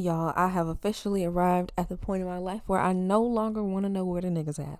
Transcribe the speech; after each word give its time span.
Y'all, 0.00 0.32
I 0.36 0.46
have 0.50 0.68
officially 0.68 1.24
arrived 1.24 1.72
at 1.76 1.88
the 1.88 1.96
point 1.96 2.22
in 2.22 2.28
my 2.28 2.38
life 2.38 2.60
where 2.68 2.78
I 2.78 2.92
no 2.92 3.20
longer 3.20 3.64
want 3.64 3.84
to 3.84 3.88
know 3.88 4.04
where 4.04 4.22
the 4.22 4.28
niggas 4.28 4.60
at. 4.60 4.78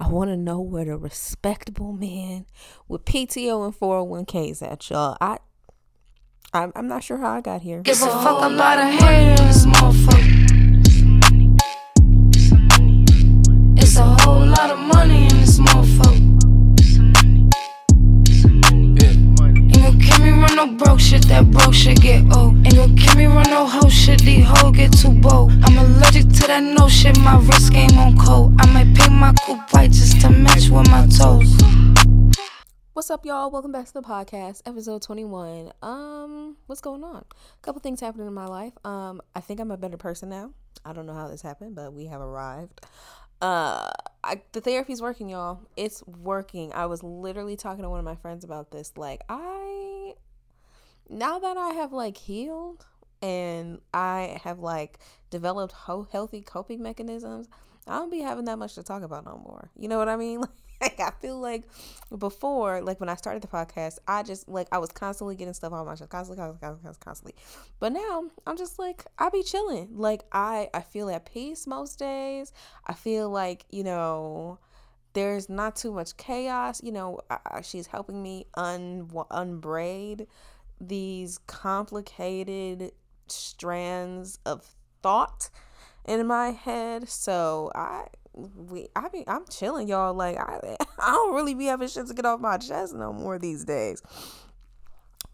I 0.00 0.08
want 0.08 0.30
to 0.30 0.38
know 0.38 0.58
where 0.58 0.86
the 0.86 0.96
respectable 0.96 1.92
men 1.92 2.46
with 2.88 3.04
PTO 3.04 3.62
and 3.62 3.78
401ks 3.78 4.62
at, 4.62 4.88
y'all. 4.88 5.18
I, 5.20 5.36
I'm, 6.54 6.72
I'm 6.74 6.88
not 6.88 7.04
sure 7.04 7.18
how 7.18 7.34
I 7.34 7.42
got 7.42 7.60
here. 7.60 7.82
Give 7.82 8.00
a 8.00 8.06
fuck 8.06 8.50
about 8.50 8.78
a 8.78 8.86
haters, 8.86 9.66
motherfucker. 9.66 10.30
It's 13.76 13.96
a 13.98 14.02
whole 14.02 14.46
lot 14.46 14.70
of 14.70 14.78
money 14.78 15.23
no 20.66 20.72
broke 20.76 21.00
shit, 21.00 21.26
that 21.28 21.50
broke 21.50 21.74
shit 21.74 22.00
get 22.00 22.22
old. 22.34 22.56
Ain't 22.64 22.76
gon' 22.76 22.96
kill 22.96 23.16
me 23.16 23.26
run 23.26 23.44
no 23.50 23.66
hoe 23.66 23.88
shit, 23.88 24.20
these 24.20 24.44
hoes 24.46 24.76
get 24.76 24.92
too 24.92 25.12
bold. 25.12 25.52
I'm 25.62 25.76
allergic 25.76 26.28
to 26.28 26.46
that 26.46 26.62
no 26.62 26.88
shit, 26.88 27.18
my 27.18 27.38
wrist 27.38 27.72
game 27.72 27.96
on 27.98 28.16
cold. 28.16 28.54
I 28.60 28.66
might 28.72 28.94
paint 28.96 29.12
my 29.12 29.34
coupe 29.44 29.72
white 29.72 29.90
just 29.90 30.20
to 30.22 30.30
match 30.30 30.68
with 30.68 30.88
my 30.88 31.06
toes. 31.06 31.54
What's 32.94 33.10
up, 33.10 33.26
y'all? 33.26 33.50
Welcome 33.50 33.72
back 33.72 33.86
to 33.86 33.92
the 33.92 34.02
podcast, 34.02 34.62
episode 34.64 35.02
21. 35.02 35.72
Um, 35.82 36.56
what's 36.66 36.80
going 36.80 37.04
on? 37.04 37.24
A 37.26 37.62
couple 37.62 37.80
things 37.80 38.00
happening 38.00 38.26
in 38.26 38.34
my 38.34 38.46
life. 38.46 38.72
Um, 38.84 39.20
I 39.34 39.40
think 39.40 39.60
I'm 39.60 39.70
a 39.70 39.76
better 39.76 39.96
person 39.96 40.28
now. 40.30 40.52
I 40.84 40.92
don't 40.92 41.06
know 41.06 41.14
how 41.14 41.28
this 41.28 41.42
happened, 41.42 41.74
but 41.74 41.92
we 41.92 42.06
have 42.06 42.20
arrived. 42.20 42.80
Uh, 43.42 43.90
I, 44.22 44.40
the 44.52 44.60
therapy's 44.60 45.02
working, 45.02 45.28
y'all. 45.28 45.60
It's 45.76 46.06
working. 46.06 46.72
I 46.72 46.86
was 46.86 47.02
literally 47.02 47.56
talking 47.56 47.82
to 47.82 47.90
one 47.90 47.98
of 47.98 48.04
my 48.04 48.16
friends 48.16 48.44
about 48.44 48.70
this. 48.70 48.92
Like, 48.96 49.22
I 49.28 49.93
now 51.08 51.38
that 51.38 51.56
I 51.56 51.70
have 51.74 51.92
like 51.92 52.16
healed 52.16 52.86
and 53.22 53.80
I 53.92 54.38
have 54.44 54.58
like 54.58 54.98
developed 55.30 55.72
ho- 55.72 56.08
healthy 56.10 56.40
coping 56.40 56.82
mechanisms, 56.82 57.48
I 57.86 57.96
don't 57.96 58.10
be 58.10 58.20
having 58.20 58.46
that 58.46 58.58
much 58.58 58.74
to 58.74 58.82
talk 58.82 59.02
about 59.02 59.24
no 59.24 59.40
more. 59.44 59.70
You 59.78 59.88
know 59.88 59.98
what 59.98 60.08
I 60.08 60.16
mean? 60.16 60.42
Like 60.80 61.00
I 61.00 61.12
feel 61.22 61.38
like 61.38 61.62
before, 62.18 62.82
like 62.82 63.00
when 63.00 63.08
I 63.08 63.14
started 63.14 63.42
the 63.42 63.48
podcast, 63.48 64.00
I 64.06 64.22
just 64.22 64.48
like 64.48 64.66
I 64.70 64.78
was 64.78 64.90
constantly 64.90 65.34
getting 65.34 65.54
stuff 65.54 65.72
on 65.72 65.86
my 65.86 65.94
chest, 65.94 66.10
constantly, 66.10 66.42
constantly, 66.42 66.60
constantly, 66.60 67.04
constantly. 67.04 67.34
But 67.78 67.92
now 67.92 68.24
I'm 68.46 68.56
just 68.58 68.78
like 68.78 69.06
I 69.18 69.30
be 69.30 69.42
chilling. 69.42 69.88
Like 69.92 70.24
I 70.32 70.68
I 70.74 70.82
feel 70.82 71.08
at 71.08 71.24
peace 71.32 71.66
most 71.66 71.98
days. 71.98 72.52
I 72.86 72.92
feel 72.92 73.30
like 73.30 73.64
you 73.70 73.84
know 73.84 74.58
there's 75.14 75.48
not 75.48 75.76
too 75.76 75.92
much 75.92 76.16
chaos. 76.18 76.82
You 76.82 76.92
know, 76.92 77.20
I, 77.30 77.62
she's 77.62 77.86
helping 77.86 78.22
me 78.22 78.46
un 78.54 79.08
unbraid 79.30 80.26
these 80.80 81.38
complicated 81.46 82.92
strands 83.26 84.38
of 84.44 84.74
thought 85.02 85.50
in 86.04 86.26
my 86.26 86.50
head. 86.50 87.08
So 87.08 87.70
I 87.74 88.06
we 88.34 88.88
I 88.96 89.08
be 89.08 89.24
I'm 89.26 89.44
chilling, 89.46 89.88
y'all. 89.88 90.14
Like 90.14 90.36
I 90.36 90.76
I 90.98 91.10
don't 91.12 91.34
really 91.34 91.54
be 91.54 91.66
having 91.66 91.88
shit 91.88 92.06
to 92.06 92.14
get 92.14 92.24
off 92.24 92.40
my 92.40 92.58
chest 92.58 92.94
no 92.94 93.12
more 93.12 93.38
these 93.38 93.64
days. 93.64 94.02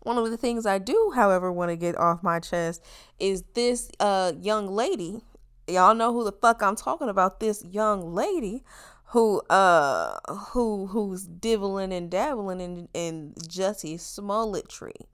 One 0.03 0.17
of 0.17 0.31
the 0.31 0.37
things 0.39 0.65
I 0.65 0.79
do, 0.79 1.13
however, 1.15 1.53
want 1.53 1.71
to 1.71 1.77
get 1.77 1.97
off 1.97 2.23
my 2.23 2.41
chest 2.41 2.85
is 3.19 3.43
this 3.55 3.91
uh 4.01 4.33
young 4.41 4.69
lady. 4.69 5.21
Y'all 5.67 5.95
know 5.95 6.13
who 6.13 6.25
the 6.25 6.33
fuck 6.33 6.63
I'm 6.63 6.77
talking 6.77 7.09
about. 7.09 7.41
This 7.41 7.65
young 7.65 8.15
lady 8.15 8.65
who 9.07 9.41
uh 9.51 10.19
who 10.53 10.87
who's 10.87 11.27
dibbling 11.27 11.93
and 11.93 12.11
dabbling 12.11 12.61
in 12.61 12.89
in 12.95 13.35
Jussie 13.49 13.99
Smollett 13.99 14.69
tree. 14.69 15.07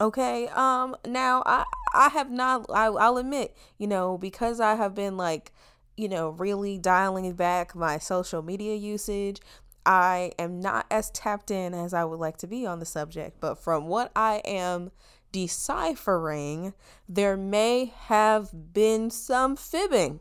Okay. 0.00 0.48
Um. 0.48 0.96
Now 1.06 1.42
I 1.46 1.64
I 1.94 2.08
have 2.10 2.30
not. 2.30 2.66
I 2.70 2.86
I'll 2.86 3.18
admit. 3.18 3.56
You 3.78 3.86
know 3.86 4.18
because 4.18 4.60
I 4.60 4.74
have 4.74 4.94
been 4.94 5.16
like 5.16 5.52
you 5.96 6.08
know, 6.08 6.30
really 6.30 6.78
dialing 6.78 7.32
back 7.34 7.74
my 7.74 7.98
social 7.98 8.42
media 8.42 8.74
usage. 8.74 9.40
I 9.84 10.32
am 10.38 10.60
not 10.60 10.86
as 10.90 11.10
tapped 11.10 11.50
in 11.50 11.72
as 11.72 11.94
I 11.94 12.04
would 12.04 12.18
like 12.18 12.36
to 12.38 12.46
be 12.46 12.66
on 12.66 12.80
the 12.80 12.84
subject, 12.86 13.40
but 13.40 13.56
from 13.62 13.86
what 13.86 14.10
I 14.16 14.42
am 14.44 14.90
deciphering, 15.32 16.74
there 17.08 17.36
may 17.36 17.92
have 18.06 18.72
been 18.72 19.10
some 19.10 19.56
fibbing. 19.56 20.20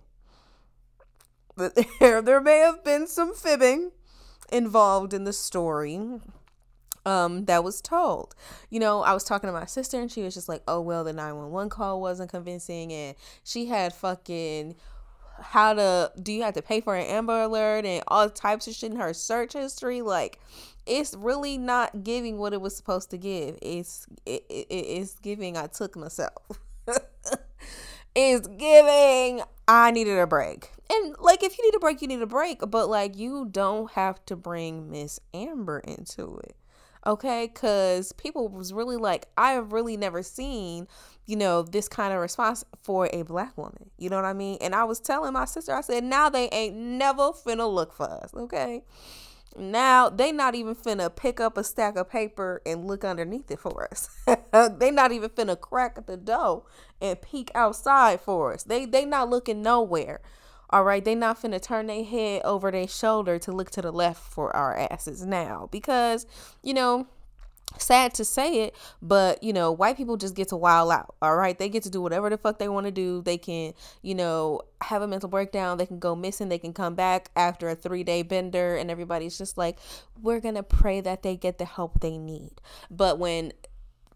There, 1.99 2.21
there 2.21 2.41
may 2.41 2.57
have 2.59 2.83
been 2.83 3.07
some 3.07 3.33
fibbing 3.33 3.91
involved 4.51 5.13
in 5.13 5.23
the 5.23 5.31
story 5.31 6.19
um 7.05 7.45
that 7.45 7.63
was 7.63 7.81
told. 7.81 8.35
You 8.69 8.79
know, 8.79 9.01
I 9.01 9.13
was 9.13 9.23
talking 9.23 9.47
to 9.47 9.53
my 9.53 9.65
sister 9.65 9.99
and 9.99 10.11
she 10.11 10.21
was 10.21 10.33
just 10.33 10.49
like, 10.49 10.63
"Oh, 10.67 10.81
well, 10.81 11.03
the 11.03 11.13
911 11.13 11.69
call 11.69 12.01
wasn't 12.01 12.29
convincing 12.29 12.91
and 12.91 13.15
she 13.43 13.67
had 13.67 13.93
fucking 13.93 14.75
how 15.41 15.73
to 15.73 16.11
do 16.21 16.31
you 16.31 16.43
have 16.43 16.53
to 16.53 16.61
pay 16.61 16.81
for 16.81 16.95
an 16.95 17.05
Amber 17.05 17.41
Alert 17.41 17.85
and 17.85 18.03
all 18.07 18.29
types 18.29 18.67
of 18.67 18.73
shit 18.73 18.91
in 18.91 18.97
her 18.97 19.13
search 19.13 19.53
history? 19.53 20.01
Like 20.01 20.39
it's 20.85 21.13
really 21.15 21.57
not 21.57 22.03
giving 22.03 22.37
what 22.37 22.53
it 22.53 22.61
was 22.61 22.75
supposed 22.75 23.09
to 23.11 23.17
give. 23.17 23.57
It's 23.61 24.07
it, 24.25 24.45
it, 24.49 24.67
it's 24.69 25.15
giving 25.19 25.57
i 25.57 25.67
took 25.67 25.95
myself. 25.95 26.59
It's 28.17 28.47
giving 28.47 29.41
i 29.67 29.91
needed 29.91 30.17
a 30.17 30.25
break. 30.25 30.71
And 30.89 31.17
like 31.19 31.43
if 31.43 31.57
you 31.57 31.65
need 31.65 31.75
a 31.75 31.79
break 31.79 32.01
you 32.01 32.07
need 32.07 32.21
a 32.21 32.25
break 32.25 32.59
but 32.65 32.87
like 32.87 33.17
you 33.17 33.45
don't 33.51 33.91
have 33.91 34.25
to 34.27 34.37
bring 34.37 34.89
miss 34.89 35.19
amber 35.33 35.79
into 35.79 36.39
it 36.43 36.55
okay? 37.05 37.49
Because 37.53 38.11
people 38.13 38.47
was 38.49 38.73
really 38.73 38.97
like 38.97 39.27
i 39.37 39.51
have 39.51 39.73
really 39.73 39.97
never 39.97 40.23
seen 40.23 40.87
you 41.25 41.35
know 41.35 41.61
this 41.63 41.87
kind 41.87 42.13
of 42.13 42.19
response 42.19 42.63
for 42.83 43.09
a 43.13 43.23
black 43.23 43.57
woman 43.57 43.89
you 43.97 44.09
know 44.09 44.15
what 44.15 44.25
i 44.25 44.33
mean? 44.33 44.57
And 44.61 44.75
i 44.75 44.83
was 44.83 44.99
telling 44.99 45.33
my 45.33 45.45
sister 45.45 45.73
i 45.73 45.81
said 45.81 46.03
now 46.03 46.29
they 46.29 46.49
ain't 46.49 46.75
never 46.75 47.31
finna 47.31 47.71
look 47.71 47.93
for 47.93 48.09
us 48.09 48.33
okay? 48.33 48.83
Now 49.57 50.09
they 50.09 50.31
not 50.31 50.53
even 50.53 50.75
finna 50.75 51.15
pick 51.15 51.39
up 51.39 51.57
a 51.57 51.63
stack 51.63 51.95
of 51.95 52.09
paper 52.09 52.61
and 52.65 52.85
look 52.87 53.05
underneath 53.05 53.49
it 53.49 53.59
for 53.59 53.87
us. 53.89 54.09
They 54.77 54.91
not 54.91 55.11
even 55.11 55.29
finna 55.29 55.59
crack 55.59 56.05
the 56.05 56.17
door 56.17 56.63
and 57.01 57.21
peek 57.21 57.51
outside 57.55 58.21
for 58.21 58.53
us. 58.53 58.63
They 58.63 58.85
they 58.85 59.05
not 59.05 59.29
looking 59.29 59.61
nowhere 59.61 60.21
all 60.75 60.83
right, 60.83 61.05
they 61.05 61.15
not 61.15 61.41
finna 61.41 61.61
turn 61.61 61.87
their 61.87 62.03
head 62.03 62.41
over 62.43 62.69
their 62.69 62.85
shoulder 62.85 63.39
to 63.39 63.53
look 63.53 63.71
to 63.71 63.81
the 63.81 63.93
left 63.93 64.21
for 64.21 64.53
our 64.53 64.75
asses 64.91 65.25
now 65.25 65.69
because, 65.71 66.27
you 66.63 66.73
know, 66.73 67.07
sad 67.77 68.13
to 68.15 68.25
say 68.25 68.63
it, 68.63 68.75
but 69.01 69.41
you 69.41 69.53
know, 69.53 69.71
white 69.71 69.95
people 69.95 70.17
just 70.17 70.35
get 70.35 70.49
to 70.49 70.57
wild 70.57 70.91
out. 70.91 71.15
All 71.21 71.37
right, 71.37 71.57
they 71.57 71.69
get 71.69 71.83
to 71.83 71.89
do 71.89 72.01
whatever 72.01 72.29
the 72.29 72.37
fuck 72.37 72.59
they 72.59 72.67
want 72.67 72.87
to 72.87 72.91
do. 72.91 73.21
They 73.21 73.37
can, 73.37 73.73
you 74.01 74.15
know, 74.15 74.63
have 74.81 75.01
a 75.01 75.07
mental 75.07 75.29
breakdown. 75.29 75.77
They 75.77 75.85
can 75.85 75.99
go 75.99 76.13
missing. 76.13 76.49
They 76.49 76.59
can 76.59 76.73
come 76.73 76.93
back 76.93 77.31
after 77.37 77.69
a 77.69 77.75
three 77.75 78.03
day 78.03 78.21
bender, 78.21 78.75
and 78.75 78.91
everybody's 78.91 79.37
just 79.37 79.57
like, 79.57 79.77
we're 80.21 80.41
gonna 80.41 80.61
pray 80.61 80.99
that 80.99 81.23
they 81.23 81.37
get 81.37 81.57
the 81.57 81.63
help 81.63 82.01
they 82.01 82.17
need. 82.17 82.59
But 82.91 83.17
when 83.17 83.53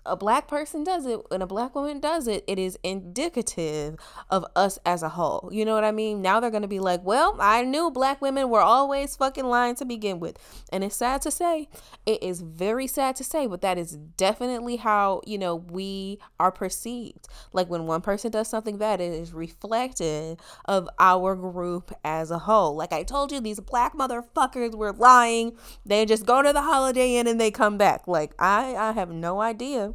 a 0.05 0.15
black 0.15 0.47
person 0.47 0.83
does 0.83 1.05
it 1.05 1.19
and 1.29 1.43
a 1.43 1.47
black 1.47 1.75
woman 1.75 1.99
does 1.99 2.27
it, 2.27 2.43
it 2.47 2.57
is 2.57 2.77
indicative 2.83 3.97
of 4.29 4.45
us 4.55 4.79
as 4.85 5.03
a 5.03 5.09
whole. 5.09 5.49
You 5.51 5.65
know 5.65 5.75
what 5.75 5.83
I 5.83 5.91
mean? 5.91 6.21
Now 6.21 6.39
they're 6.39 6.49
going 6.49 6.61
to 6.61 6.67
be 6.67 6.79
like, 6.79 7.03
well, 7.03 7.35
I 7.39 7.63
knew 7.63 7.91
black 7.91 8.21
women 8.21 8.49
were 8.49 8.61
always 8.61 9.15
fucking 9.15 9.45
lying 9.45 9.75
to 9.75 9.85
begin 9.85 10.19
with. 10.19 10.37
And 10.71 10.83
it's 10.83 10.95
sad 10.95 11.21
to 11.23 11.31
say, 11.31 11.67
it 12.05 12.23
is 12.23 12.41
very 12.41 12.87
sad 12.87 13.15
to 13.17 13.23
say, 13.23 13.45
but 13.45 13.61
that 13.61 13.77
is 13.77 13.97
definitely 14.17 14.77
how, 14.77 15.21
you 15.25 15.37
know, 15.37 15.55
we 15.55 16.19
are 16.39 16.51
perceived. 16.51 17.27
Like 17.51 17.69
when 17.69 17.85
one 17.85 18.01
person 18.01 18.31
does 18.31 18.47
something 18.47 18.77
bad, 18.77 19.01
it 19.01 19.13
is 19.13 19.33
reflective 19.33 20.37
of 20.65 20.87
our 20.99 21.35
group 21.35 21.91
as 22.03 22.31
a 22.31 22.39
whole. 22.39 22.75
Like 22.75 22.93
I 22.93 23.03
told 23.03 23.31
you, 23.31 23.39
these 23.39 23.59
black 23.59 23.93
motherfuckers 23.93 24.75
were 24.75 24.93
lying. 24.93 25.57
They 25.85 26.05
just 26.05 26.25
go 26.25 26.41
to 26.41 26.53
the 26.53 26.61
Holiday 26.61 27.17
Inn 27.17 27.27
and 27.27 27.39
they 27.39 27.51
come 27.51 27.77
back. 27.77 28.07
Like 28.07 28.33
I, 28.39 28.75
I 28.75 28.91
have 28.93 29.09
no 29.09 29.41
idea 29.41 29.88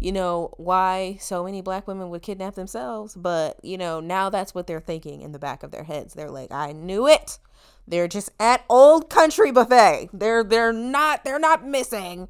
you 0.00 0.10
know, 0.10 0.52
why 0.56 1.16
so 1.20 1.44
many 1.44 1.62
black 1.62 1.86
women 1.86 2.10
would 2.10 2.22
kidnap 2.22 2.54
themselves. 2.54 3.14
But, 3.14 3.64
you 3.64 3.78
know, 3.78 4.00
now 4.00 4.30
that's 4.30 4.54
what 4.54 4.66
they're 4.66 4.80
thinking 4.80 5.22
in 5.22 5.32
the 5.32 5.38
back 5.38 5.62
of 5.62 5.70
their 5.70 5.84
heads. 5.84 6.14
They're 6.14 6.30
like, 6.30 6.50
I 6.50 6.72
knew 6.72 7.06
it. 7.06 7.38
They're 7.86 8.08
just 8.08 8.30
at 8.40 8.64
old 8.68 9.08
country 9.10 9.50
buffet. 9.50 10.10
They're 10.12 10.44
they're 10.44 10.72
not 10.72 11.24
they're 11.24 11.38
not 11.38 11.66
missing. 11.66 12.28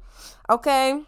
Okay? 0.49 1.01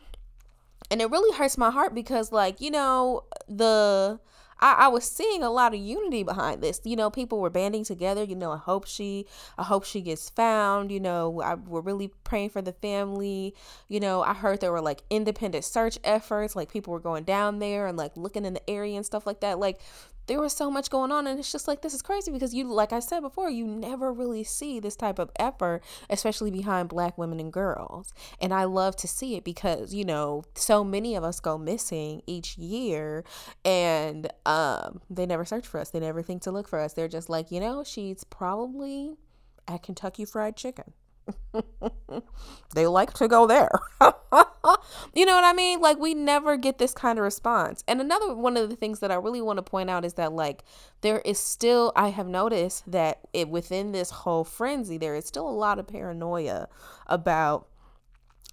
And 0.92 1.02
it 1.02 1.10
really 1.10 1.36
hurts 1.36 1.58
my 1.58 1.72
heart 1.72 1.96
because 1.96 2.32
like, 2.32 2.62
you 2.62 2.72
know, 2.72 3.24
the 3.48 4.20
I, 4.66 4.86
I 4.86 4.88
was 4.88 5.04
seeing 5.04 5.44
a 5.44 5.52
lot 5.52 5.76
of 5.76 5.80
unity 5.80 6.24
behind 6.24 6.64
this. 6.64 6.82
You 6.84 6.96
know, 6.96 7.12
people 7.12 7.40
were 7.40 7.52
banding 7.52 7.84
together. 7.84 8.24
You 8.24 8.36
know, 8.36 8.52
I 8.52 8.58
hope 8.58 8.88
she, 8.88 9.28
I 9.60 9.64
hope 9.64 9.86
she 9.86 10.02
gets 10.02 10.28
found. 10.32 10.92
You 10.92 11.00
know, 11.00 11.40
I, 11.40 11.54
we're 11.54 11.82
really 11.82 12.08
praying 12.24 12.50
for 12.50 12.64
the 12.64 12.74
family. 12.74 13.54
You 13.88 14.00
know, 14.00 14.24
I 14.24 14.34
heard 14.34 14.62
there 14.62 14.72
were 14.72 14.82
like 14.82 15.04
independent 15.12 15.66
search 15.66 16.00
efforts. 16.04 16.56
Like 16.56 16.72
people 16.72 16.94
were 16.94 17.00
going 17.00 17.26
down 17.26 17.60
there 17.60 17.86
and 17.86 17.96
like 17.96 18.18
looking 18.18 18.44
in 18.44 18.54
the 18.54 18.68
area 18.68 18.96
and 18.96 19.06
stuff 19.06 19.28
like 19.28 19.42
that. 19.42 19.60
Like 19.60 19.80
there 20.28 20.40
was 20.40 20.54
so 20.54 20.72
much 20.72 20.90
going 20.90 21.12
on 21.12 21.28
and 21.28 21.40
it's 21.40 21.52
just 21.52 21.68
like 21.68 21.82
this 21.82 21.94
is 21.94 22.02
crazy 22.02 22.32
because 22.32 22.54
you 22.54 22.66
like 22.66 22.94
I 22.94 23.00
said 23.00 23.22
before 23.22 23.50
you 23.50 23.66
never 23.66 24.12
really 24.12 24.44
see 24.44 24.80
this 24.80 24.96
type 24.96 25.20
of 25.20 25.32
effort 25.38 25.82
especially 26.10 26.52
behind 26.52 26.90
black 26.90 27.18
women 27.18 27.40
and 27.40 27.52
girls. 27.52 28.14
And 28.40 28.54
I 28.54 28.66
love 28.66 28.96
to 28.98 29.08
see 29.08 29.36
it 29.36 29.44
because 29.44 29.94
you 29.94 30.06
know 30.06 30.44
so 30.56 30.84
many 30.84 31.16
of 31.16 31.24
us 31.24 31.40
go 31.40 31.58
missing 31.58 32.22
each 32.28 32.58
year 32.58 33.24
and 33.64 34.32
um 34.46 35.02
they 35.10 35.26
never 35.26 35.46
search 35.46 35.68
for 35.68 35.80
us. 35.80 35.90
They 35.90 36.00
never 36.00 36.22
think 36.22 36.42
to 36.44 36.52
look 36.52 36.68
for 36.68 36.80
us. 36.80 36.94
They're 36.94 37.08
just 37.08 37.30
like 37.30 37.52
you 37.52 37.60
know 37.60 37.84
she's 37.84 38.24
probably 38.24 39.16
at 39.68 39.84
Kentucky 39.84 40.26
Fried 40.26 40.56
Chicken 40.56 40.94
they 42.76 42.88
like 42.88 43.14
to 43.14 43.28
go 43.28 43.48
there. 43.48 43.70
you 45.14 45.26
know 45.26 45.36
what 45.36 45.44
I 45.44 45.54
mean? 45.54 45.82
Like 45.82 45.98
we 45.98 46.14
never 46.14 46.58
get 46.58 46.78
this 46.78 46.94
kind 46.94 47.18
of 47.18 47.24
response. 47.24 47.84
And 47.88 48.02
another 48.02 48.34
one 48.36 48.58
of 48.58 48.70
the 48.70 48.76
things 48.76 49.00
that 49.00 49.12
I 49.12 49.16
really 49.16 49.42
want 49.42 49.58
to 49.58 49.64
point 49.64 49.90
out 49.90 50.06
is 50.06 50.14
that 50.16 50.34
like 50.34 50.64
there 51.02 51.20
is 51.20 51.40
still 51.40 51.92
I 51.96 52.10
have 52.10 52.28
noticed 52.28 52.90
that 52.92 53.20
it 53.34 53.50
within 53.50 53.92
this 53.92 54.10
whole 54.10 54.44
frenzy 54.44 54.98
there 54.98 55.16
is 55.16 55.26
still 55.26 55.48
a 55.48 55.52
lot 55.52 55.80
of 55.80 55.88
paranoia 55.88 56.68
about 57.08 57.68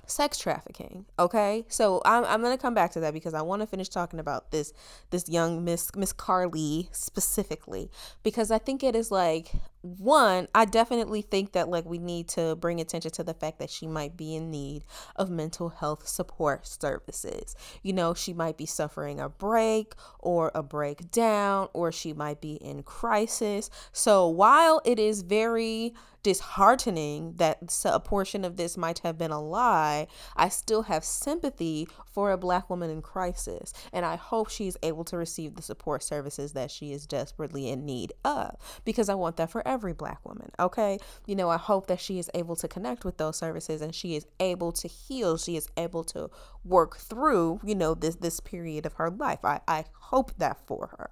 sex 0.07 0.37
trafficking 0.37 1.07
okay 1.19 1.65
so 1.69 2.03
i'm, 2.05 2.25
I'm 2.25 2.43
gonna 2.43 2.59
come 2.59 2.75
back 2.75 2.91
to 2.93 3.01
that 3.01 3.15
because 3.15 3.35
i 3.35 3.43
want 3.43 3.63
to 3.63 3.67
finish 3.67 3.89
talking 3.89 4.19
about 4.19 4.51
this 4.51 4.73
this 5.11 5.29
young 5.29 5.65
miss 5.65 5.95
miss 5.95 6.13
Carlee 6.13 6.89
specifically 6.93 7.89
because 8.23 8.51
i 8.51 8.59
think 8.59 8.83
it 8.83 8.97
is 8.97 9.11
like 9.11 9.53
one 9.83 10.47
i 10.55 10.65
definitely 10.65 11.23
think 11.23 11.53
that 11.53 11.69
like 11.69 11.85
we 11.85 11.99
need 11.99 12.29
to 12.29 12.55
bring 12.57 12.81
attention 12.81 13.11
to 13.11 13.25
the 13.25 13.35
fact 13.35 13.59
that 13.59 13.71
she 13.71 13.87
might 13.87 14.17
be 14.17 14.35
in 14.35 14.51
need 14.51 14.85
of 15.17 15.29
mental 15.29 15.71
health 15.71 16.07
support 16.07 16.67
services 16.67 17.57
you 17.83 17.93
know 17.93 18.15
she 18.15 18.33
might 18.33 18.57
be 18.57 18.67
suffering 18.67 19.19
a 19.19 19.29
break 19.29 19.95
or 20.21 20.53
a 20.55 20.63
breakdown 20.63 21.69
or 21.73 21.91
she 21.91 22.13
might 22.13 22.41
be 22.41 22.55
in 22.55 22.83
crisis 22.83 23.71
so 23.93 24.29
while 24.29 24.81
it 24.85 24.99
is 24.99 25.23
very 25.23 25.93
disheartening 26.23 27.35
that 27.37 27.59
a 27.85 28.01
portion 28.01 28.45
of 28.45 28.57
this 28.57 28.77
might 28.77 29.01
have 29.01 29.19
been 29.19 29.31
a 29.31 29.43
lie, 29.43 30.07
I 30.37 30.49
still 30.49 30.83
have 30.83 31.05
sympathy 31.05 31.89
for 32.07 32.31
a 32.31 32.39
black 32.39 32.71
woman 32.71 32.91
in 32.91 33.03
crisis. 33.03 33.73
And 33.93 34.07
I 34.07 34.17
hope 34.17 34.49
she's 34.49 34.77
able 34.83 35.05
to 35.05 35.17
receive 35.17 35.57
the 35.57 35.63
support 35.63 36.03
services 36.03 36.53
that 36.53 36.71
she 36.71 36.93
is 36.93 37.07
desperately 37.07 37.69
in 37.69 37.85
need 37.85 38.13
of 38.25 38.57
because 38.85 39.09
I 39.09 39.15
want 39.15 39.37
that 39.37 39.51
for 39.51 39.67
every 39.73 39.93
black 39.93 40.25
woman. 40.25 40.51
Okay. 40.61 40.99
You 41.27 41.35
know, 41.35 41.49
I 41.49 41.57
hope 41.57 41.87
that 41.87 42.01
she 42.01 42.19
is 42.19 42.31
able 42.35 42.57
to 42.57 42.69
connect 42.69 43.05
with 43.05 43.17
those 43.17 43.37
services 43.37 43.81
and 43.81 43.95
she 43.95 44.15
is 44.15 44.27
able 44.39 44.73
to 44.73 44.87
heal. 44.87 45.37
She 45.37 45.57
is 45.57 45.69
able 45.77 46.05
to 46.05 46.31
work 46.65 46.99
through, 46.99 47.61
you 47.65 47.75
know, 47.75 47.95
this, 47.95 48.17
this 48.17 48.39
period 48.41 48.87
of 48.87 48.95
her 48.95 49.11
life. 49.11 49.45
I, 49.45 49.61
I 49.67 49.85
hope 49.95 50.33
that 50.39 50.59
for 50.67 50.89
her. 50.99 51.11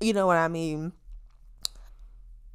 You 0.00 0.12
know 0.12 0.26
what 0.26 0.36
I 0.36 0.48
mean? 0.48 0.92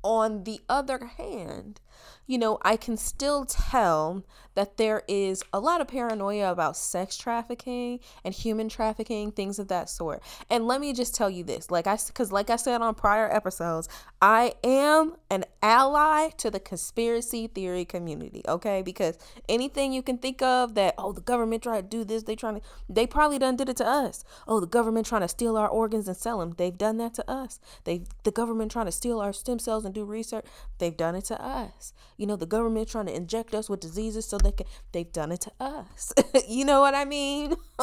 on 0.03 0.43
the 0.43 0.61
other 0.69 1.05
hand, 1.17 1.81
you 2.29 2.37
know, 2.37 2.59
I 2.61 2.77
can 2.77 2.95
still 2.95 3.45
tell 3.45 4.23
that 4.53 4.77
there 4.77 5.03
is 5.07 5.41
a 5.53 5.59
lot 5.59 5.79
of 5.79 5.87
paranoia 5.87 6.51
about 6.51 6.75
sex 6.75 7.17
trafficking 7.17 8.01
and 8.23 8.33
human 8.33 8.67
trafficking, 8.67 9.31
things 9.31 9.57
of 9.57 9.69
that 9.69 9.89
sort. 9.89 10.21
And 10.49 10.67
let 10.67 10.81
me 10.81 10.93
just 10.93 11.15
tell 11.15 11.29
you 11.29 11.43
this, 11.43 11.71
like 11.71 11.87
I 11.87 11.97
cuz 12.13 12.31
like 12.31 12.49
I 12.49 12.55
said 12.55 12.81
on 12.81 12.93
prior 12.93 13.33
episodes, 13.33 13.87
I 14.21 14.53
am 14.63 15.15
an 15.29 15.45
ally 15.63 16.29
to 16.37 16.51
the 16.51 16.59
conspiracy 16.59 17.47
theory 17.47 17.85
community, 17.85 18.43
okay? 18.47 18.81
Because 18.81 19.17
anything 19.47 19.93
you 19.93 20.03
can 20.03 20.17
think 20.17 20.41
of 20.41 20.75
that 20.75 20.95
oh, 20.97 21.13
the 21.13 21.21
government 21.21 21.63
tried 21.63 21.89
to 21.89 21.97
do 21.97 22.03
this, 22.03 22.23
they 22.23 22.35
trying 22.35 22.59
to 22.59 22.61
they 22.89 23.07
probably 23.07 23.39
done 23.39 23.55
did 23.55 23.69
it 23.69 23.77
to 23.77 23.87
us. 23.87 24.23
Oh, 24.47 24.59
the 24.59 24.67
government 24.67 25.07
trying 25.07 25.21
to 25.21 25.27
steal 25.27 25.57
our 25.57 25.69
organs 25.69 26.07
and 26.07 26.17
sell 26.17 26.39
them. 26.39 26.53
They've 26.57 26.77
done 26.77 26.97
that 26.97 27.13
to 27.15 27.31
us. 27.31 27.59
They 27.85 28.03
the 28.23 28.31
government 28.31 28.71
trying 28.71 28.87
to 28.87 28.91
steal 28.91 29.19
our 29.19 29.33
stem 29.33 29.57
cells 29.57 29.85
and 29.85 29.95
do 29.95 30.03
research. 30.03 30.45
They've 30.77 30.95
done 30.95 31.15
it 31.15 31.25
to 31.25 31.41
us 31.41 31.88
you 32.17 32.25
know, 32.25 32.35
the 32.35 32.45
government 32.45 32.89
trying 32.89 33.05
to 33.07 33.15
inject 33.15 33.53
us 33.53 33.69
with 33.69 33.79
diseases 33.79 34.25
so 34.25 34.37
they 34.37 34.51
can, 34.51 34.65
they've 34.91 35.11
done 35.11 35.31
it 35.31 35.41
to 35.41 35.51
us. 35.59 36.13
you 36.47 36.65
know 36.65 36.81
what 36.81 36.95
I 36.95 37.05
mean? 37.05 37.55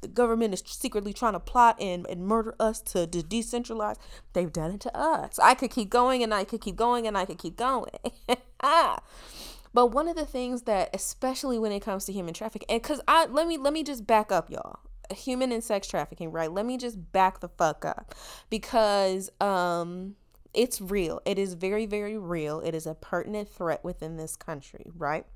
the 0.00 0.08
government 0.12 0.54
is 0.54 0.62
secretly 0.66 1.12
trying 1.12 1.32
to 1.32 1.40
plot 1.40 1.80
and, 1.80 2.06
and 2.08 2.26
murder 2.26 2.54
us 2.60 2.80
to, 2.80 3.06
to 3.06 3.18
decentralize. 3.18 3.96
They've 4.32 4.52
done 4.52 4.72
it 4.72 4.80
to 4.82 4.96
us. 4.96 5.38
I 5.38 5.54
could 5.54 5.70
keep 5.70 5.90
going 5.90 6.22
and 6.22 6.32
I 6.32 6.44
could 6.44 6.60
keep 6.60 6.76
going 6.76 7.06
and 7.06 7.16
I 7.16 7.24
could 7.24 7.38
keep 7.38 7.56
going. 7.56 7.90
but 8.60 9.86
one 9.86 10.08
of 10.08 10.16
the 10.16 10.26
things 10.26 10.62
that, 10.62 10.90
especially 10.94 11.58
when 11.58 11.72
it 11.72 11.80
comes 11.80 12.04
to 12.06 12.12
human 12.12 12.34
trafficking, 12.34 12.66
and 12.68 12.82
because 12.82 13.00
I 13.08 13.26
let 13.26 13.46
me 13.46 13.58
let 13.58 13.72
me 13.72 13.82
just 13.82 14.06
back 14.06 14.32
up, 14.32 14.50
y'all 14.50 14.80
human 15.14 15.52
and 15.52 15.62
sex 15.62 15.86
trafficking, 15.88 16.30
right? 16.30 16.52
Let 16.52 16.66
me 16.66 16.76
just 16.76 17.12
back 17.12 17.40
the 17.40 17.48
fuck 17.48 17.84
up 17.84 18.14
because 18.50 19.30
um 19.40 20.16
it's 20.54 20.80
real. 20.80 21.20
It 21.24 21.38
is 21.38 21.54
very, 21.54 21.86
very 21.86 22.18
real. 22.18 22.60
It 22.60 22.74
is 22.74 22.86
a 22.86 22.94
pertinent 22.94 23.48
threat 23.48 23.84
within 23.84 24.16
this 24.16 24.36
country, 24.36 24.90
right? 24.96 25.26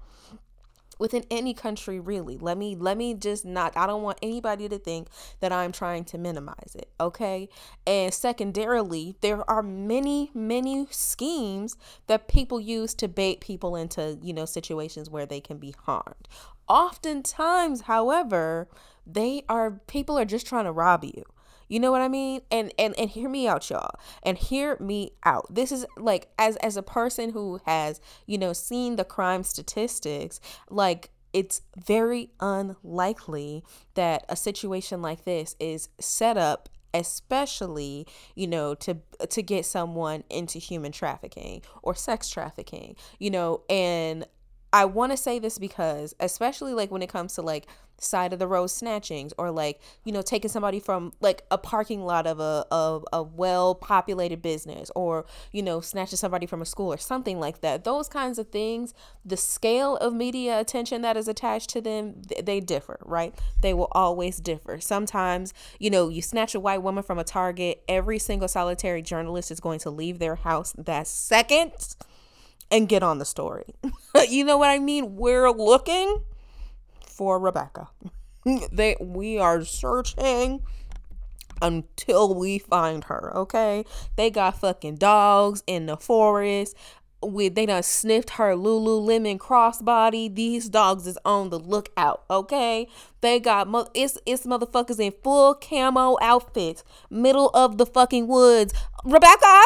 within 0.98 1.24
any 1.30 1.52
country 1.52 1.98
really 1.98 2.38
let 2.38 2.56
me 2.56 2.76
let 2.76 2.96
me 2.96 3.12
just 3.12 3.44
not 3.44 3.76
i 3.76 3.86
don't 3.86 4.02
want 4.02 4.18
anybody 4.22 4.68
to 4.68 4.78
think 4.78 5.08
that 5.40 5.52
i'm 5.52 5.72
trying 5.72 6.04
to 6.04 6.16
minimize 6.16 6.76
it 6.78 6.90
okay 7.00 7.48
and 7.86 8.14
secondarily 8.14 9.16
there 9.20 9.48
are 9.50 9.62
many 9.62 10.30
many 10.32 10.86
schemes 10.90 11.76
that 12.06 12.28
people 12.28 12.60
use 12.60 12.94
to 12.94 13.08
bait 13.08 13.40
people 13.40 13.74
into 13.74 14.16
you 14.22 14.32
know 14.32 14.44
situations 14.44 15.10
where 15.10 15.26
they 15.26 15.40
can 15.40 15.58
be 15.58 15.74
harmed 15.86 16.28
oftentimes 16.68 17.82
however 17.82 18.68
they 19.04 19.42
are 19.48 19.80
people 19.88 20.16
are 20.16 20.24
just 20.24 20.46
trying 20.46 20.64
to 20.64 20.72
rob 20.72 21.04
you 21.04 21.24
you 21.72 21.80
know 21.80 21.90
what 21.90 22.02
I 22.02 22.08
mean? 22.08 22.42
And 22.50 22.70
and 22.78 22.94
and 22.98 23.08
hear 23.08 23.30
me 23.30 23.48
out, 23.48 23.70
y'all. 23.70 23.98
And 24.22 24.36
hear 24.36 24.76
me 24.78 25.12
out. 25.24 25.46
This 25.48 25.72
is 25.72 25.86
like 25.96 26.28
as 26.38 26.56
as 26.56 26.76
a 26.76 26.82
person 26.82 27.30
who 27.30 27.62
has, 27.64 27.98
you 28.26 28.36
know, 28.36 28.52
seen 28.52 28.96
the 28.96 29.06
crime 29.06 29.42
statistics, 29.42 30.38
like 30.68 31.12
it's 31.32 31.62
very 31.74 32.28
unlikely 32.40 33.64
that 33.94 34.26
a 34.28 34.36
situation 34.36 35.00
like 35.00 35.24
this 35.24 35.56
is 35.58 35.88
set 35.98 36.36
up 36.36 36.68
especially 36.92 38.06
you 38.34 38.46
know 38.46 38.74
to 38.74 38.98
to 39.30 39.40
get 39.40 39.64
someone 39.64 40.24
into 40.28 40.58
human 40.58 40.92
trafficking 40.92 41.62
or 41.82 41.94
sex 41.94 42.28
trafficking 42.28 42.94
you 43.18 43.30
know 43.30 43.62
and 43.70 44.26
I 44.72 44.86
want 44.86 45.12
to 45.12 45.16
say 45.16 45.38
this 45.38 45.58
because, 45.58 46.14
especially 46.18 46.72
like 46.72 46.90
when 46.90 47.02
it 47.02 47.08
comes 47.08 47.34
to 47.34 47.42
like 47.42 47.66
side 47.98 48.32
of 48.32 48.38
the 48.38 48.46
road 48.48 48.68
snatchings 48.68 49.32
or 49.38 49.50
like 49.50 49.80
you 50.04 50.12
know 50.12 50.22
taking 50.22 50.50
somebody 50.50 50.80
from 50.80 51.12
like 51.20 51.44
a 51.50 51.58
parking 51.58 52.04
lot 52.04 52.26
of 52.26 52.40
a 52.40 52.64
of 52.70 53.04
a 53.12 53.22
well 53.22 53.74
populated 53.74 54.42
business 54.42 54.90
or 54.96 55.24
you 55.52 55.62
know 55.62 55.80
snatching 55.80 56.16
somebody 56.16 56.46
from 56.46 56.60
a 56.60 56.66
school 56.66 56.92
or 56.92 56.96
something 56.96 57.38
like 57.38 57.60
that 57.60 57.84
those 57.84 58.08
kinds 58.08 58.38
of 58.38 58.48
things 58.48 58.92
the 59.24 59.36
scale 59.36 59.96
of 59.98 60.12
media 60.12 60.58
attention 60.58 61.02
that 61.02 61.16
is 61.16 61.28
attached 61.28 61.70
to 61.70 61.80
them 61.80 62.22
they 62.42 62.58
differ 62.58 62.98
right? 63.04 63.34
They 63.60 63.74
will 63.74 63.88
always 63.92 64.38
differ. 64.38 64.80
Sometimes 64.80 65.54
you 65.78 65.90
know 65.90 66.08
you 66.08 66.22
snatch 66.22 66.54
a 66.54 66.60
white 66.60 66.82
woman 66.82 67.02
from 67.04 67.18
a 67.18 67.24
target 67.24 67.84
every 67.88 68.18
single 68.18 68.48
solitary 68.48 69.02
journalist 69.02 69.50
is 69.50 69.60
going 69.60 69.78
to 69.80 69.90
leave 69.90 70.18
their 70.18 70.36
house 70.36 70.74
that 70.76 71.06
second 71.06 71.72
and 72.72 72.88
get 72.88 73.02
on 73.04 73.18
the 73.18 73.24
story. 73.24 73.74
you 74.28 74.44
know 74.44 74.56
what 74.56 74.70
I 74.70 74.80
mean? 74.80 75.14
We're 75.16 75.50
looking 75.50 76.24
for 77.06 77.38
Rebecca. 77.38 77.88
they 78.72 78.96
we 78.98 79.38
are 79.38 79.64
searching 79.64 80.62
until 81.60 82.34
we 82.34 82.58
find 82.58 83.04
her, 83.04 83.30
okay? 83.36 83.84
They 84.16 84.30
got 84.30 84.58
fucking 84.58 84.96
dogs 84.96 85.62
in 85.68 85.86
the 85.86 85.96
forest. 85.96 86.76
We 87.24 87.48
they 87.48 87.66
done 87.66 87.84
sniffed 87.84 88.30
her 88.30 88.56
Lululemon 88.56 89.38
crossbody. 89.38 90.34
These 90.34 90.68
dogs 90.68 91.06
is 91.06 91.18
on 91.24 91.50
the 91.50 91.58
lookout, 91.60 92.24
okay? 92.28 92.88
They 93.20 93.38
got 93.38 93.68
mo- 93.68 93.88
it's 93.94 94.18
it's 94.26 94.44
motherfuckers 94.44 94.98
in 94.98 95.12
full 95.22 95.54
camo 95.54 96.16
outfits, 96.20 96.82
middle 97.10 97.50
of 97.50 97.78
the 97.78 97.86
fucking 97.86 98.26
woods. 98.26 98.74
Rebecca, 99.04 99.62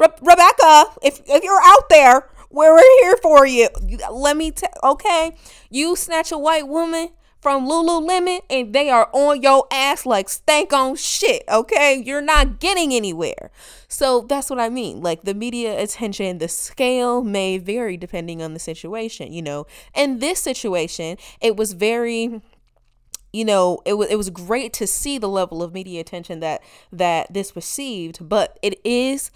Re- 0.00 0.08
Rebecca, 0.20 0.86
if 1.02 1.20
if 1.26 1.44
you're 1.44 1.62
out 1.62 1.88
there, 1.90 2.28
we're 2.50 2.80
here 3.02 3.16
for 3.22 3.46
you. 3.46 3.68
Let 4.10 4.36
me 4.36 4.50
tell. 4.50 4.70
Okay, 4.82 5.36
you 5.70 5.94
snatch 5.94 6.32
a 6.32 6.38
white 6.38 6.66
woman 6.66 7.10
from 7.40 7.66
Lululemon 7.66 8.40
and 8.50 8.74
they 8.74 8.90
are 8.90 9.08
on 9.12 9.42
your 9.42 9.66
ass 9.72 10.04
like 10.04 10.28
stank 10.28 10.72
on 10.72 10.96
shit. 10.96 11.42
Okay, 11.48 12.02
you're 12.04 12.20
not 12.20 12.60
getting 12.60 12.92
anywhere. 12.92 13.50
So 13.88 14.22
that's 14.28 14.50
what 14.50 14.60
I 14.60 14.68
mean. 14.68 15.00
Like 15.00 15.22
the 15.22 15.34
media 15.34 15.80
attention, 15.80 16.38
the 16.38 16.48
scale 16.48 17.22
may 17.22 17.58
vary 17.58 17.96
depending 17.96 18.42
on 18.42 18.54
the 18.54 18.60
situation. 18.60 19.32
You 19.32 19.42
know, 19.42 19.66
in 19.94 20.18
this 20.18 20.40
situation, 20.40 21.16
it 21.40 21.56
was 21.56 21.72
very 21.72 22.40
you 23.32 23.44
know 23.44 23.80
it 23.84 23.94
was 23.94 24.10
it 24.10 24.16
was 24.16 24.28
great 24.28 24.72
to 24.72 24.86
see 24.86 25.16
the 25.16 25.28
level 25.28 25.62
of 25.62 25.72
media 25.72 26.00
attention 26.00 26.40
that 26.40 26.60
that 26.90 27.32
this 27.32 27.54
received 27.54 28.28
but 28.28 28.58
it 28.60 28.80
is 28.84 29.30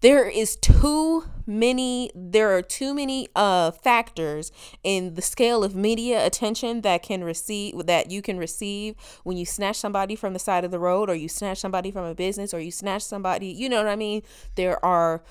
there 0.00 0.28
is 0.28 0.56
too 0.56 1.24
many 1.46 2.10
there 2.14 2.56
are 2.56 2.62
too 2.62 2.94
many 2.94 3.28
uh 3.34 3.70
factors 3.70 4.52
in 4.84 5.14
the 5.14 5.22
scale 5.22 5.64
of 5.64 5.74
media 5.74 6.24
attention 6.24 6.82
that 6.82 7.02
can 7.02 7.24
receive 7.24 7.86
that 7.86 8.10
you 8.10 8.22
can 8.22 8.38
receive 8.38 8.94
when 9.24 9.36
you 9.36 9.44
snatch 9.44 9.76
somebody 9.76 10.14
from 10.14 10.32
the 10.32 10.38
side 10.38 10.64
of 10.64 10.70
the 10.70 10.78
road 10.78 11.10
or 11.10 11.14
you 11.14 11.28
snatch 11.28 11.58
somebody 11.58 11.90
from 11.90 12.04
a 12.04 12.14
business 12.14 12.54
or 12.54 12.60
you 12.60 12.70
snatch 12.70 13.02
somebody 13.02 13.48
you 13.48 13.68
know 13.68 13.78
what 13.78 13.88
i 13.88 13.96
mean? 13.96 14.22
There 14.54 14.82
are 14.84 15.22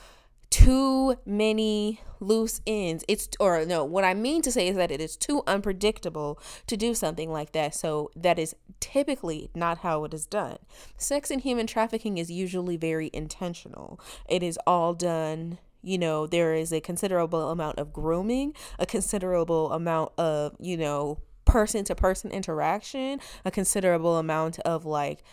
too 0.49 1.15
many 1.25 2.01
loose 2.19 2.61
ends. 2.65 3.03
It's 3.07 3.29
or 3.39 3.65
no, 3.65 3.83
what 3.83 4.03
I 4.03 4.13
mean 4.13 4.41
to 4.43 4.51
say 4.51 4.67
is 4.67 4.75
that 4.75 4.91
it 4.91 5.01
is 5.01 5.15
too 5.15 5.43
unpredictable 5.47 6.39
to 6.67 6.75
do 6.75 6.93
something 6.93 7.31
like 7.31 7.51
that. 7.53 7.75
So 7.75 8.11
that 8.15 8.39
is 8.39 8.55
typically 8.79 9.49
not 9.53 9.79
how 9.79 10.03
it 10.05 10.13
is 10.13 10.25
done. 10.25 10.57
Sex 10.97 11.31
and 11.31 11.41
human 11.41 11.67
trafficking 11.67 12.17
is 12.17 12.31
usually 12.31 12.77
very 12.77 13.09
intentional. 13.13 13.99
It 14.27 14.43
is 14.43 14.57
all 14.65 14.93
done 14.93 15.59
you 15.81 15.97
know 15.97 16.27
there 16.27 16.53
is 16.53 16.73
a 16.73 16.81
considerable 16.81 17.51
amount 17.51 17.79
of 17.79 17.93
grooming 17.93 18.53
a 18.77 18.85
considerable 18.85 19.71
amount 19.71 20.11
of 20.17 20.53
you 20.59 20.75
know 20.75 21.17
person 21.45 21.85
to 21.85 21.95
person 21.95 22.31
interaction 22.31 23.17
a 23.45 23.51
considerable 23.51 24.17
amount 24.17 24.59
of 24.59 24.85
like 24.85 25.23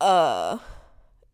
uh 0.00 0.56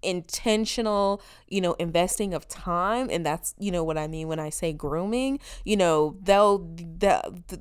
intentional 0.03 1.21
you 1.49 1.61
know 1.61 1.73
investing 1.75 2.33
of 2.33 2.47
time 2.49 3.09
and 3.11 3.27
that's 3.27 3.55
you 3.59 3.71
know 3.71 3.83
what 3.83 3.99
i 3.99 4.07
mean 4.07 4.29
when 4.29 4.39
i 4.39 4.49
say 4.49 4.73
grooming 4.73 5.39
you 5.65 5.77
know 5.77 6.17
they'll 6.23 6.59
the, 6.59 7.21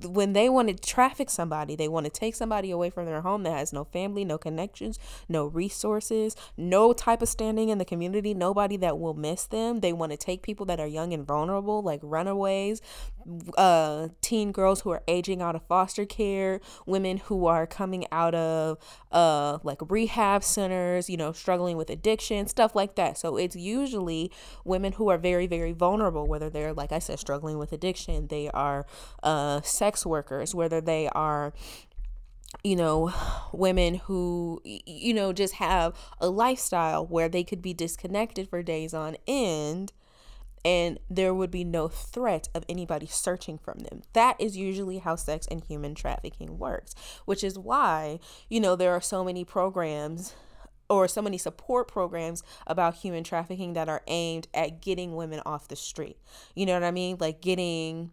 when 0.09 0.33
they 0.33 0.47
want 0.47 0.67
to 0.67 0.75
traffic 0.75 1.29
somebody 1.29 1.75
they 1.75 1.87
want 1.87 2.05
to 2.05 2.11
take 2.11 2.35
somebody 2.35 2.69
away 2.69 2.89
from 2.89 3.05
their 3.05 3.21
home 3.21 3.43
that 3.43 3.57
has 3.57 3.73
no 3.73 3.83
family 3.85 4.23
no 4.23 4.37
connections 4.37 4.99
no 5.27 5.47
resources 5.47 6.35
no 6.55 6.93
type 6.93 7.21
of 7.21 7.27
standing 7.27 7.69
in 7.69 7.79
the 7.79 7.85
community 7.85 8.33
nobody 8.33 8.77
that 8.77 8.99
will 8.99 9.13
miss 9.13 9.45
them. 9.45 9.81
They 9.81 9.93
want 9.93 10.11
to 10.11 10.17
take 10.17 10.41
people 10.41 10.65
that 10.67 10.79
are 10.79 10.87
young 10.87 11.13
and 11.13 11.25
vulnerable 11.25 11.81
like 11.81 11.99
runaways 12.03 12.81
uh 13.57 14.07
teen 14.21 14.53
girls 14.53 14.81
who 14.81 14.89
are 14.89 15.03
aging 15.07 15.41
out 15.41 15.53
of 15.53 15.61
foster 15.67 16.05
care 16.05 16.61
women 16.85 17.17
who 17.17 17.45
are 17.45 17.67
coming 17.67 18.05
out 18.09 18.33
of 18.33 18.77
uh 19.11 19.57
like 19.63 19.79
rehab 19.89 20.41
centers 20.45 21.09
you 21.09 21.17
know 21.17 21.33
struggling 21.33 21.75
with 21.75 21.89
addiction 21.89 22.26
stuff 22.47 22.75
like 22.75 22.95
that 22.95 23.17
so 23.17 23.37
it's 23.37 23.55
usually 23.55 24.31
women 24.63 24.93
who 24.93 25.09
are 25.09 25.17
very 25.17 25.47
very 25.47 25.71
vulnerable 25.71 26.27
whether 26.27 26.49
they're 26.49 26.73
like 26.73 26.91
i 26.91 26.99
said 26.99 27.19
struggling 27.19 27.57
with 27.57 27.71
addiction 27.71 28.27
they 28.27 28.49
are 28.49 28.85
uh 29.23 29.61
sex 29.61 30.05
workers 30.05 30.53
whether 30.53 30.81
they 30.81 31.07
are 31.09 31.53
you 32.63 32.75
know, 32.75 33.13
women 33.51 33.95
who, 33.95 34.61
you 34.63 35.13
know, 35.13 35.33
just 35.33 35.55
have 35.55 35.93
a 36.19 36.29
lifestyle 36.29 37.05
where 37.05 37.29
they 37.29 37.43
could 37.43 37.61
be 37.61 37.73
disconnected 37.73 38.49
for 38.49 38.63
days 38.63 38.93
on 38.93 39.17
end 39.27 39.91
and 40.65 40.99
there 41.09 41.33
would 41.33 41.51
be 41.51 41.63
no 41.63 41.87
threat 41.87 42.49
of 42.53 42.65
anybody 42.67 43.05
searching 43.05 43.57
from 43.57 43.79
them. 43.79 44.01
That 44.13 44.35
is 44.39 44.57
usually 44.57 44.97
how 44.97 45.15
sex 45.15 45.47
and 45.49 45.63
human 45.63 45.95
trafficking 45.95 46.57
works, 46.57 46.93
which 47.25 47.43
is 47.43 47.57
why, 47.57 48.19
you 48.49 48.59
know, 48.59 48.75
there 48.75 48.91
are 48.91 49.01
so 49.01 49.23
many 49.23 49.45
programs 49.45 50.33
or 50.89 51.07
so 51.07 51.21
many 51.21 51.37
support 51.37 51.87
programs 51.87 52.43
about 52.65 52.95
human 52.95 53.23
trafficking 53.23 53.73
that 53.73 53.89
are 53.89 54.01
aimed 54.07 54.47
at 54.53 54.81
getting 54.81 55.15
women 55.15 55.41
off 55.45 55.67
the 55.67 55.75
street. 55.75 56.17
You 56.55 56.65
know 56.65 56.73
what 56.73 56.83
I 56.83 56.91
mean? 56.91 57.17
Like 57.19 57.41
getting 57.41 58.11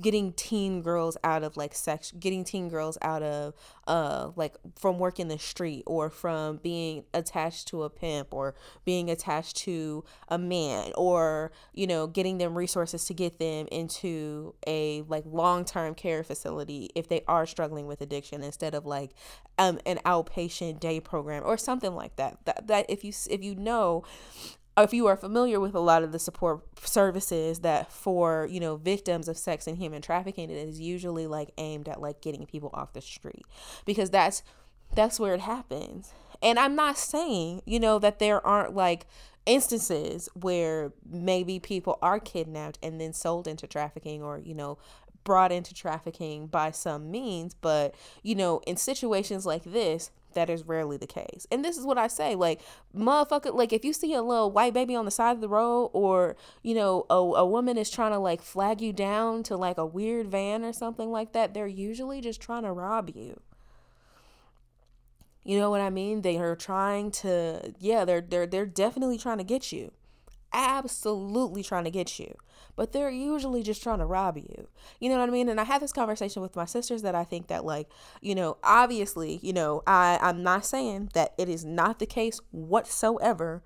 getting 0.00 0.32
teen 0.32 0.82
girls 0.82 1.16
out 1.24 1.42
of 1.42 1.56
like 1.56 1.74
sex 1.74 2.12
getting 2.18 2.44
teen 2.44 2.68
girls 2.68 2.98
out 3.02 3.22
of 3.22 3.54
uh 3.86 4.30
like 4.36 4.56
from 4.76 4.98
working 4.98 5.28
the 5.28 5.38
street 5.38 5.82
or 5.86 6.10
from 6.10 6.56
being 6.58 7.04
attached 7.14 7.68
to 7.68 7.82
a 7.82 7.90
pimp 7.90 8.32
or 8.32 8.54
being 8.84 9.10
attached 9.10 9.56
to 9.56 10.04
a 10.28 10.38
man 10.38 10.92
or 10.96 11.52
you 11.72 11.86
know 11.86 12.06
getting 12.06 12.38
them 12.38 12.56
resources 12.56 13.04
to 13.04 13.14
get 13.14 13.38
them 13.38 13.66
into 13.70 14.54
a 14.66 15.02
like 15.08 15.24
long-term 15.26 15.94
care 15.94 16.22
facility 16.22 16.90
if 16.94 17.08
they 17.08 17.22
are 17.28 17.46
struggling 17.46 17.86
with 17.86 18.00
addiction 18.00 18.42
instead 18.42 18.74
of 18.74 18.86
like 18.86 19.12
um 19.58 19.78
an 19.86 19.98
outpatient 20.04 20.80
day 20.80 21.00
program 21.00 21.42
or 21.44 21.56
something 21.56 21.94
like 21.94 22.16
that. 22.16 22.38
That, 22.44 22.66
that 22.66 22.86
if 22.88 23.04
you 23.04 23.12
if 23.30 23.42
you 23.42 23.54
know 23.54 24.04
if 24.78 24.94
you 24.94 25.06
are 25.06 25.16
familiar 25.16 25.60
with 25.60 25.74
a 25.74 25.80
lot 25.80 26.02
of 26.02 26.12
the 26.12 26.18
support 26.18 26.62
services 26.80 27.60
that 27.60 27.92
for 27.92 28.46
you 28.50 28.60
know 28.60 28.76
victims 28.76 29.28
of 29.28 29.36
sex 29.36 29.66
and 29.66 29.76
human 29.76 30.00
trafficking 30.00 30.50
it 30.50 30.56
is 30.56 30.80
usually 30.80 31.26
like 31.26 31.50
aimed 31.58 31.88
at 31.88 32.00
like 32.00 32.20
getting 32.20 32.46
people 32.46 32.70
off 32.72 32.92
the 32.92 33.00
street 33.00 33.44
because 33.84 34.10
that's 34.10 34.42
that's 34.94 35.18
where 35.18 35.34
it 35.34 35.40
happens. 35.40 36.12
And 36.42 36.58
i'm 36.58 36.74
not 36.74 36.98
saying 36.98 37.62
you 37.66 37.78
know 37.78 37.98
that 37.98 38.18
there 38.18 38.44
aren't 38.46 38.74
like 38.74 39.06
instances 39.46 40.28
where 40.34 40.92
maybe 41.08 41.58
people 41.58 41.98
are 42.00 42.18
kidnapped 42.18 42.78
and 42.82 43.00
then 43.00 43.12
sold 43.12 43.48
into 43.48 43.66
trafficking 43.66 44.22
or 44.22 44.38
you 44.38 44.54
know 44.54 44.78
brought 45.24 45.52
into 45.52 45.72
trafficking 45.74 46.46
by 46.46 46.70
some 46.70 47.10
means 47.10 47.54
but 47.54 47.94
you 48.22 48.34
know 48.34 48.60
in 48.66 48.76
situations 48.76 49.46
like 49.46 49.64
this 49.64 50.10
that 50.34 50.50
is 50.50 50.64
rarely 50.64 50.96
the 50.96 51.06
case. 51.06 51.46
And 51.50 51.64
this 51.64 51.76
is 51.76 51.84
what 51.84 51.98
I 51.98 52.06
say 52.06 52.34
like, 52.34 52.60
motherfucker, 52.96 53.54
like 53.54 53.72
if 53.72 53.84
you 53.84 53.92
see 53.92 54.14
a 54.14 54.22
little 54.22 54.50
white 54.50 54.74
baby 54.74 54.94
on 54.94 55.04
the 55.04 55.10
side 55.10 55.32
of 55.32 55.40
the 55.40 55.48
road 55.48 55.90
or, 55.92 56.36
you 56.62 56.74
know, 56.74 57.06
a, 57.10 57.14
a 57.14 57.46
woman 57.46 57.76
is 57.76 57.90
trying 57.90 58.12
to 58.12 58.18
like 58.18 58.42
flag 58.42 58.80
you 58.80 58.92
down 58.92 59.42
to 59.44 59.56
like 59.56 59.78
a 59.78 59.86
weird 59.86 60.28
van 60.28 60.64
or 60.64 60.72
something 60.72 61.10
like 61.10 61.32
that, 61.32 61.54
they're 61.54 61.66
usually 61.66 62.20
just 62.20 62.40
trying 62.40 62.62
to 62.62 62.72
rob 62.72 63.10
you. 63.14 63.40
You 65.44 65.58
know 65.58 65.70
what 65.70 65.80
I 65.80 65.90
mean? 65.90 66.22
They 66.22 66.38
are 66.38 66.54
trying 66.54 67.10
to 67.12 67.74
yeah, 67.80 68.04
they're 68.04 68.20
they're 68.20 68.46
they're 68.46 68.66
definitely 68.66 69.18
trying 69.18 69.38
to 69.38 69.44
get 69.44 69.72
you. 69.72 69.92
Absolutely 70.52 71.62
trying 71.62 71.84
to 71.84 71.90
get 71.90 72.18
you 72.18 72.36
but 72.76 72.92
they're 72.92 73.10
usually 73.10 73.62
just 73.62 73.82
trying 73.82 73.98
to 73.98 74.06
rob 74.06 74.36
you. 74.36 74.68
You 74.98 75.08
know 75.08 75.18
what 75.18 75.28
I 75.28 75.32
mean? 75.32 75.48
And 75.48 75.60
I 75.60 75.64
had 75.64 75.82
this 75.82 75.92
conversation 75.92 76.42
with 76.42 76.56
my 76.56 76.64
sisters 76.64 77.02
that 77.02 77.14
I 77.14 77.24
think 77.24 77.48
that 77.48 77.64
like, 77.64 77.88
you 78.20 78.34
know, 78.34 78.56
obviously, 78.62 79.40
you 79.42 79.52
know, 79.52 79.82
I 79.86 80.18
I'm 80.20 80.42
not 80.42 80.64
saying 80.64 81.10
that 81.14 81.34
it 81.38 81.48
is 81.48 81.64
not 81.64 81.98
the 81.98 82.06
case 82.06 82.40
whatsoever, 82.50 83.62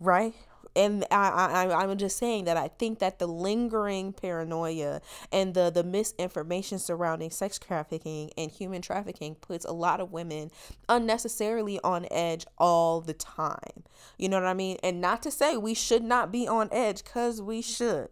right? 0.00 0.34
And 0.76 1.04
I, 1.10 1.66
I 1.68 1.82
I'm 1.82 1.96
just 1.98 2.18
saying 2.18 2.44
that 2.44 2.56
I 2.56 2.68
think 2.68 2.98
that 2.98 3.18
the 3.18 3.26
lingering 3.26 4.12
paranoia 4.12 5.00
and 5.32 5.54
the 5.54 5.70
the 5.70 5.84
misinformation 5.84 6.78
surrounding 6.78 7.30
sex 7.30 7.58
trafficking 7.58 8.30
and 8.36 8.50
human 8.50 8.82
trafficking 8.82 9.34
puts 9.36 9.64
a 9.64 9.72
lot 9.72 10.00
of 10.00 10.12
women 10.12 10.50
unnecessarily 10.88 11.80
on 11.82 12.06
edge 12.10 12.46
all 12.58 13.00
the 13.00 13.14
time. 13.14 13.84
You 14.16 14.28
know 14.28 14.40
what 14.40 14.48
I 14.48 14.54
mean? 14.54 14.78
And 14.82 15.00
not 15.00 15.22
to 15.22 15.30
say 15.30 15.56
we 15.56 15.74
should 15.74 16.02
not 16.02 16.32
be 16.32 16.46
on 16.46 16.68
edge 16.72 17.04
cuz 17.04 17.40
we 17.40 17.62
should. 17.62 18.08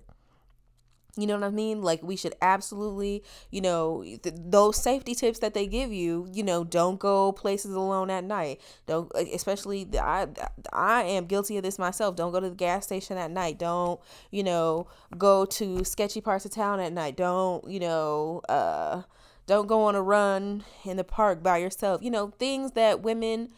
You 1.19 1.27
know 1.27 1.35
what 1.35 1.45
I 1.45 1.51
mean? 1.51 1.81
Like 1.81 2.03
we 2.03 2.15
should 2.15 2.35
absolutely, 2.43 3.25
you 3.51 3.63
know, 3.63 4.03
th- 4.05 4.35
those 4.37 4.77
safety 4.77 5.15
tips 5.15 5.39
that 5.39 5.55
they 5.55 5.67
give 5.67 5.91
you, 5.91 6.29
you 6.31 6.43
know, 6.43 6.63
don't 6.63 7.01
go 7.01 7.33
places 7.33 7.75
alone 7.75 8.11
at 8.11 8.23
night. 8.23 8.61
Don't 8.87 9.11
especially 9.15 9.89
I 9.99 10.27
I 10.75 11.05
am 11.05 11.25
guilty 11.25 11.57
of 11.57 11.63
this 11.63 11.79
myself. 11.79 12.17
Don't 12.17 12.33
go 12.33 12.41
to 12.41 12.51
the 12.51 12.55
gas 12.55 12.85
station 12.85 13.17
at 13.17 13.31
night. 13.31 13.59
Don't, 13.59 13.99
you 14.31 14.43
know, 14.43 14.89
go 15.17 15.47
to 15.47 15.85
sketchy 15.85 16.21
parts 16.21 16.45
of 16.45 16.51
town 16.51 16.81
at 16.81 16.93
night. 16.93 17.17
Don't, 17.17 17.67
you 17.67 17.81
know, 17.81 18.43
uh 18.51 19.03
don't 19.47 19.69
go 19.69 19.85
on 19.85 19.95
a 19.95 20.03
run 20.03 20.65
in 20.85 20.99
the 20.99 21.05
park 21.05 21.43
by 21.43 21.57
yourself. 21.59 22.03
You 22.03 22.11
know, 22.11 22.33
things 22.39 22.73
that 22.73 23.01
women 23.03 23.51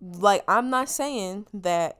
like 0.00 0.44
I'm 0.46 0.70
not 0.70 0.88
saying 0.88 1.46
that 1.52 1.98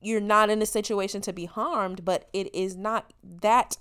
you're 0.00 0.20
not 0.20 0.50
in 0.50 0.62
a 0.62 0.66
situation 0.66 1.20
to 1.22 1.32
be 1.32 1.46
harmed, 1.46 2.04
but 2.04 2.28
it 2.32 2.54
is 2.54 2.76
not 2.76 3.12
that 3.42 3.76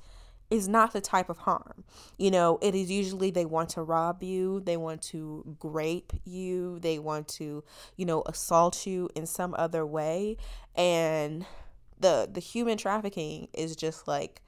is 0.49 0.67
not 0.67 0.93
the 0.93 1.01
type 1.01 1.29
of 1.29 1.39
harm. 1.39 1.83
You 2.17 2.31
know, 2.31 2.57
it 2.61 2.73
is 2.73 2.89
usually 2.89 3.31
they 3.31 3.45
want 3.45 3.69
to 3.69 3.81
rob 3.81 4.23
you, 4.23 4.61
they 4.61 4.77
want 4.77 5.01
to 5.03 5.57
grape 5.59 6.13
you, 6.23 6.79
they 6.79 6.99
want 6.99 7.27
to, 7.29 7.63
you 7.95 8.05
know, 8.05 8.23
assault 8.25 8.85
you 8.85 9.09
in 9.15 9.25
some 9.25 9.55
other 9.57 9.85
way. 9.85 10.37
And 10.75 11.45
the 11.99 12.29
the 12.31 12.39
human 12.39 12.77
trafficking 12.77 13.47
is 13.53 13.75
just 13.75 14.07
like 14.07 14.41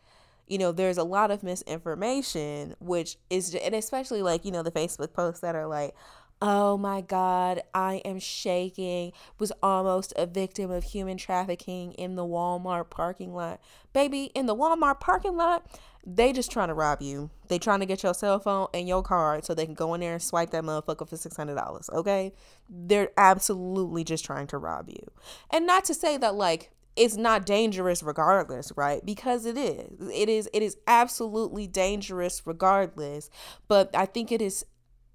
you 0.47 0.57
know 0.57 0.71
there's 0.71 0.97
a 0.97 1.03
lot 1.03 1.31
of 1.31 1.43
misinformation 1.43 2.75
which 2.79 3.17
is 3.29 3.55
and 3.55 3.73
especially 3.73 4.21
like 4.21 4.45
you 4.45 4.51
know 4.51 4.63
the 4.63 4.71
facebook 4.71 5.13
posts 5.13 5.41
that 5.41 5.55
are 5.55 5.67
like 5.67 5.95
Oh 6.41 6.77
my 6.77 7.01
God, 7.01 7.61
I 7.73 7.95
am 8.05 8.19
shaking. 8.19 9.11
Was 9.39 9.51
almost 9.61 10.13
a 10.15 10.25
victim 10.25 10.71
of 10.71 10.85
human 10.85 11.17
trafficking 11.17 11.91
in 11.93 12.15
the 12.15 12.23
Walmart 12.23 12.89
parking 12.89 13.33
lot. 13.33 13.59
Baby, 13.91 14.31
in 14.33 14.45
the 14.45 14.55
Walmart 14.55 15.01
parking 15.01 15.35
lot, 15.35 15.65
they 16.05 16.31
just 16.31 16.49
trying 16.49 16.69
to 16.69 16.73
rob 16.73 17.01
you. 17.01 17.29
They 17.49 17.59
trying 17.59 17.81
to 17.81 17.85
get 17.85 18.03
your 18.03 18.13
cell 18.13 18.39
phone 18.39 18.67
and 18.73 18.87
your 18.87 19.03
card 19.03 19.43
so 19.43 19.53
they 19.53 19.65
can 19.65 19.75
go 19.75 19.93
in 19.93 19.99
there 19.99 20.13
and 20.13 20.21
swipe 20.21 20.51
that 20.51 20.63
motherfucker 20.63 21.09
for 21.09 21.17
six 21.17 21.35
hundred 21.35 21.55
dollars. 21.55 21.89
Okay, 21.91 22.31
they're 22.69 23.11
absolutely 23.17 24.05
just 24.05 24.23
trying 24.23 24.47
to 24.47 24.57
rob 24.57 24.89
you. 24.89 25.11
And 25.51 25.67
not 25.67 25.83
to 25.85 25.93
say 25.93 26.15
that 26.17 26.35
like 26.35 26.71
it's 26.95 27.17
not 27.17 27.45
dangerous 27.45 28.01
regardless, 28.01 28.71
right? 28.77 29.05
Because 29.05 29.45
it 29.45 29.57
is. 29.57 30.09
It 30.09 30.29
is. 30.29 30.49
It 30.53 30.63
is 30.63 30.77
absolutely 30.87 31.67
dangerous 31.67 32.41
regardless. 32.45 33.29
But 33.67 33.89
I 33.93 34.05
think 34.05 34.31
it 34.31 34.41
is 34.41 34.65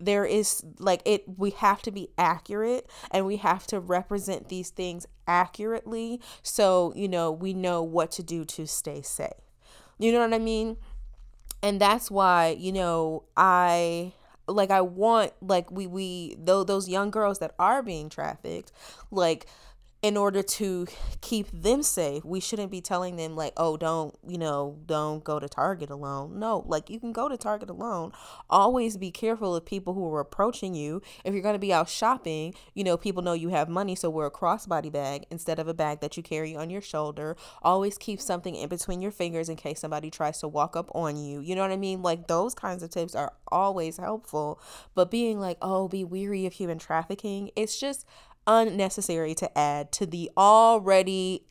there 0.01 0.25
is 0.25 0.63
like 0.79 1.01
it 1.05 1.25
we 1.39 1.51
have 1.51 1.81
to 1.83 1.91
be 1.91 2.09
accurate 2.19 2.89
and 3.11 3.27
we 3.27 3.37
have 3.37 3.67
to 3.67 3.81
represent 3.81 4.49
these 4.49 4.71
things 4.71 5.07
accurately 5.27 6.21
so 6.43 6.93
you 6.97 7.09
know 7.09 7.31
we 7.31 7.55
know 7.55 7.83
what 7.83 8.11
to 8.11 8.23
do 8.23 8.45
to 8.45 8.67
stay 8.67 9.01
safe. 9.03 9.31
You 9.99 10.13
know 10.13 10.21
what 10.21 10.35
i 10.35 10.39
mean? 10.39 10.77
And 11.63 11.81
that's 11.81 12.11
why 12.11 12.57
you 12.59 12.73
know 12.73 13.25
i 13.37 14.13
like 14.47 14.71
i 14.71 14.81
want 14.81 15.33
like 15.41 15.71
we 15.71 15.87
we 15.87 16.37
though 16.39 16.65
those 16.65 16.89
young 16.89 17.11
girls 17.11 17.39
that 17.39 17.55
are 17.59 17.83
being 17.83 18.09
trafficked 18.11 18.73
like 19.11 19.47
in 20.05 20.19
order 20.19 20.43
to 20.43 20.87
keep 21.23 21.47
them 21.51 21.83
safe, 21.83 22.23
we 22.27 22.39
shouldn't 22.39 22.71
be 22.71 22.83
telling 22.83 23.17
them 23.17 23.35
like, 23.35 23.55
"Oh, 23.57 23.79
don't, 23.79 24.15
you 24.29 24.37
know, 24.37 24.77
don't 24.85 25.25
go 25.25 25.41
to 25.41 25.49
Target 25.49 25.89
alone." 25.89 26.39
No, 26.39 26.63
like 26.67 26.91
you 26.91 27.01
can 27.01 27.15
go 27.15 27.27
to 27.27 27.39
Target 27.39 27.71
alone. 27.71 28.13
Always 28.51 28.99
be 28.99 29.11
careful 29.11 29.57
of 29.57 29.65
people 29.65 29.95
who 29.95 30.13
are 30.13 30.21
approaching 30.21 30.75
you. 30.75 31.01
If 31.25 31.33
you're 31.33 31.43
going 31.43 31.55
to 31.55 31.59
be 31.59 31.73
out 31.73 31.89
shopping, 31.89 32.55
you 32.75 32.85
know, 32.85 32.99
people 32.99 33.23
know 33.23 33.33
you 33.33 33.49
have 33.49 33.71
money, 33.71 33.95
so 33.95 34.11
wear 34.11 34.27
a 34.27 34.31
crossbody 34.31 34.93
bag 34.93 35.25
instead 35.31 35.59
of 35.59 35.69
a 35.69 35.75
bag 35.75 36.01
that 36.01 36.19
you 36.19 36.23
carry 36.23 36.55
on 36.55 36.69
your 36.69 36.83
shoulder. 36.83 37.35
Always 37.63 37.97
keep 37.97 38.21
something 38.21 38.55
in 38.55 38.69
between 38.69 39.01
your 39.01 39.11
fingers 39.11 39.49
in 39.49 39.57
case 39.57 39.81
somebody 39.81 40.11
tries 40.11 40.39
to 40.41 40.49
walk 40.49 40.77
up 40.77 40.91
on 40.95 41.17
you. 41.17 41.41
You 41.41 41.57
know 41.57 41.63
what 41.63 41.73
I 41.73 41.79
mean? 41.79 42.03
Like 42.03 42.27
those 42.27 42.55
kinds 42.55 42.83
of 42.83 42.91
tips 42.91 43.15
are 43.15 43.33
always 43.49 43.97
helpful. 43.97 44.61
But 44.95 45.11
being 45.11 45.41
like, 45.41 45.57
"Oh, 45.63 45.89
be 45.89 46.05
weary 46.05 46.45
of 46.45 46.53
human 46.53 46.79
trafficking," 46.79 47.51
it's 47.57 47.81
just 47.81 48.05
unnecessary 48.47 49.35
to 49.35 49.59
add 49.59 49.93
to 49.93 50.07
the 50.07 50.31
already 50.37 51.45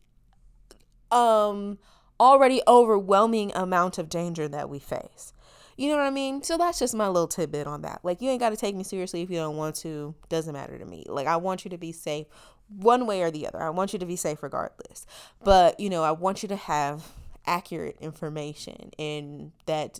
um 1.12 1.78
already 2.20 2.62
overwhelming 2.68 3.52
amount 3.56 3.98
of 3.98 4.10
danger 4.10 4.48
that 4.48 4.70
we 4.70 4.80
face. 4.80 5.34
You 5.76 5.90
know 5.90 5.98
what 5.98 6.06
I 6.06 6.12
mean? 6.12 6.44
So 6.44 6.58
that's 6.58 6.78
just 6.78 6.94
my 6.94 7.08
little 7.08 7.28
tidbit 7.28 7.66
on 7.66 7.82
that. 7.82 8.02
Like 8.04 8.22
you 8.22 8.30
ain't 8.30 8.40
got 8.40 8.52
to 8.52 8.58
take 8.58 8.76
me 8.76 8.84
seriously 8.84 9.22
if 9.22 9.30
you 9.30 9.38
don't 9.38 9.58
want 9.58 9.76
to. 9.78 10.14
Doesn't 10.30 10.54
matter 10.54 10.78
to 10.78 10.86
me. 10.86 11.06
Like 11.08 11.28
I 11.28 11.38
want 11.38 11.66
you 11.66 11.70
to 11.72 11.78
be 11.78 11.92
safe 11.92 12.28
one 12.70 13.06
way 13.06 13.22
or 13.22 13.32
the 13.32 13.48
other. 13.48 13.62
I 13.62 13.70
want 13.70 13.94
you 13.94 14.00
to 14.00 14.06
be 14.06 14.16
safe 14.16 14.44
regardless. 14.44 15.06
But, 15.44 15.80
you 15.80 15.90
know, 15.90 16.04
I 16.04 16.12
want 16.12 16.44
you 16.44 16.50
to 16.50 16.56
have 16.56 17.12
accurate 17.46 17.98
information 18.00 18.92
in 18.98 19.52
that 19.66 20.00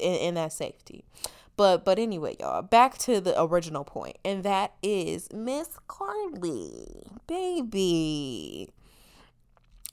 in, 0.00 0.14
in 0.14 0.34
that 0.34 0.52
safety. 0.52 1.04
But 1.56 1.84
but 1.84 1.98
anyway, 1.98 2.36
y'all, 2.40 2.62
back 2.62 2.98
to 2.98 3.20
the 3.20 3.40
original 3.40 3.84
point, 3.84 4.18
and 4.24 4.42
that 4.42 4.74
is 4.82 5.32
Miss 5.32 5.68
Carlee, 5.88 7.06
baby. 7.26 8.70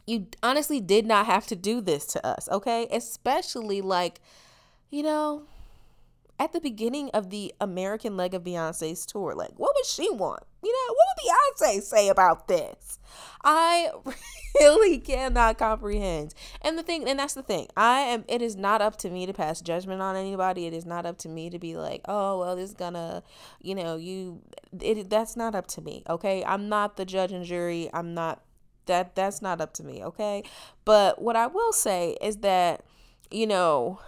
You 0.07 0.27
honestly 0.41 0.81
did 0.81 1.05
not 1.05 1.27
have 1.27 1.45
to 1.47 1.55
do 1.55 1.79
this 1.79 2.05
to 2.07 2.25
us, 2.25 2.49
okay? 2.49 2.87
Especially 2.91 3.81
like, 3.81 4.19
you 4.89 5.03
know, 5.03 5.43
at 6.39 6.53
the 6.53 6.59
beginning 6.59 7.11
of 7.13 7.29
the 7.29 7.53
American 7.61 8.17
leg 8.17 8.33
of 8.33 8.43
Beyonce's 8.43 9.05
tour. 9.05 9.35
Like, 9.35 9.51
what 9.57 9.73
would 9.75 9.85
she 9.85 10.09
want? 10.09 10.43
You 10.63 10.71
know, 10.71 10.93
what 10.93 11.07
would 11.17 11.77
Beyonce 11.77 11.81
say 11.81 12.09
about 12.09 12.47
this? 12.47 12.99
I 13.43 13.89
really 14.59 14.99
cannot 14.99 15.57
comprehend. 15.57 16.33
And 16.61 16.77
the 16.77 16.83
thing, 16.83 17.07
and 17.09 17.19
that's 17.19 17.33
the 17.33 17.43
thing, 17.43 17.67
I 17.75 18.01
am, 18.01 18.25
it 18.27 18.41
is 18.41 18.55
not 18.55 18.81
up 18.81 18.97
to 18.97 19.09
me 19.09 19.25
to 19.25 19.33
pass 19.33 19.61
judgment 19.61 20.01
on 20.01 20.15
anybody. 20.15 20.67
It 20.67 20.73
is 20.73 20.85
not 20.85 21.05
up 21.05 21.17
to 21.19 21.29
me 21.29 21.49
to 21.49 21.59
be 21.59 21.75
like, 21.75 22.01
oh, 22.07 22.39
well, 22.39 22.55
this 22.55 22.69
is 22.69 22.75
gonna, 22.75 23.23
you 23.61 23.75
know, 23.75 23.95
you, 23.95 24.41
it, 24.79 25.09
that's 25.09 25.35
not 25.35 25.55
up 25.55 25.67
to 25.67 25.81
me, 25.81 26.03
okay? 26.09 26.43
I'm 26.45 26.69
not 26.69 26.97
the 26.97 27.05
judge 27.05 27.31
and 27.31 27.45
jury. 27.45 27.89
I'm 27.93 28.13
not, 28.13 28.41
that, 28.85 29.15
that's 29.15 29.41
not 29.41 29.61
up 29.61 29.73
to 29.73 29.83
me, 29.83 30.03
okay? 30.03 30.43
But 30.85 31.21
what 31.21 31.35
I 31.35 31.47
will 31.47 31.73
say 31.73 32.17
is 32.21 32.37
that, 32.37 32.85
you 33.31 33.47
know, 33.47 33.99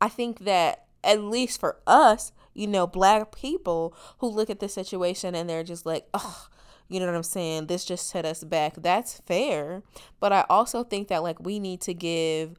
I 0.00 0.08
think 0.08 0.40
that 0.40 0.81
at 1.04 1.22
least 1.22 1.60
for 1.60 1.78
us, 1.86 2.32
you 2.54 2.66
know, 2.66 2.86
black 2.86 3.34
people 3.34 3.94
who 4.18 4.28
look 4.28 4.50
at 4.50 4.60
this 4.60 4.74
situation 4.74 5.34
and 5.34 5.48
they're 5.48 5.64
just 5.64 5.86
like, 5.86 6.06
oh, 6.14 6.48
you 6.88 7.00
know 7.00 7.06
what 7.06 7.14
I'm 7.14 7.22
saying? 7.22 7.66
This 7.66 7.84
just 7.84 8.08
set 8.08 8.24
us 8.24 8.44
back. 8.44 8.74
That's 8.76 9.20
fair. 9.20 9.82
But 10.20 10.32
I 10.32 10.44
also 10.50 10.84
think 10.84 11.08
that 11.08 11.22
like 11.22 11.40
we 11.40 11.58
need 11.58 11.80
to 11.82 11.94
give 11.94 12.58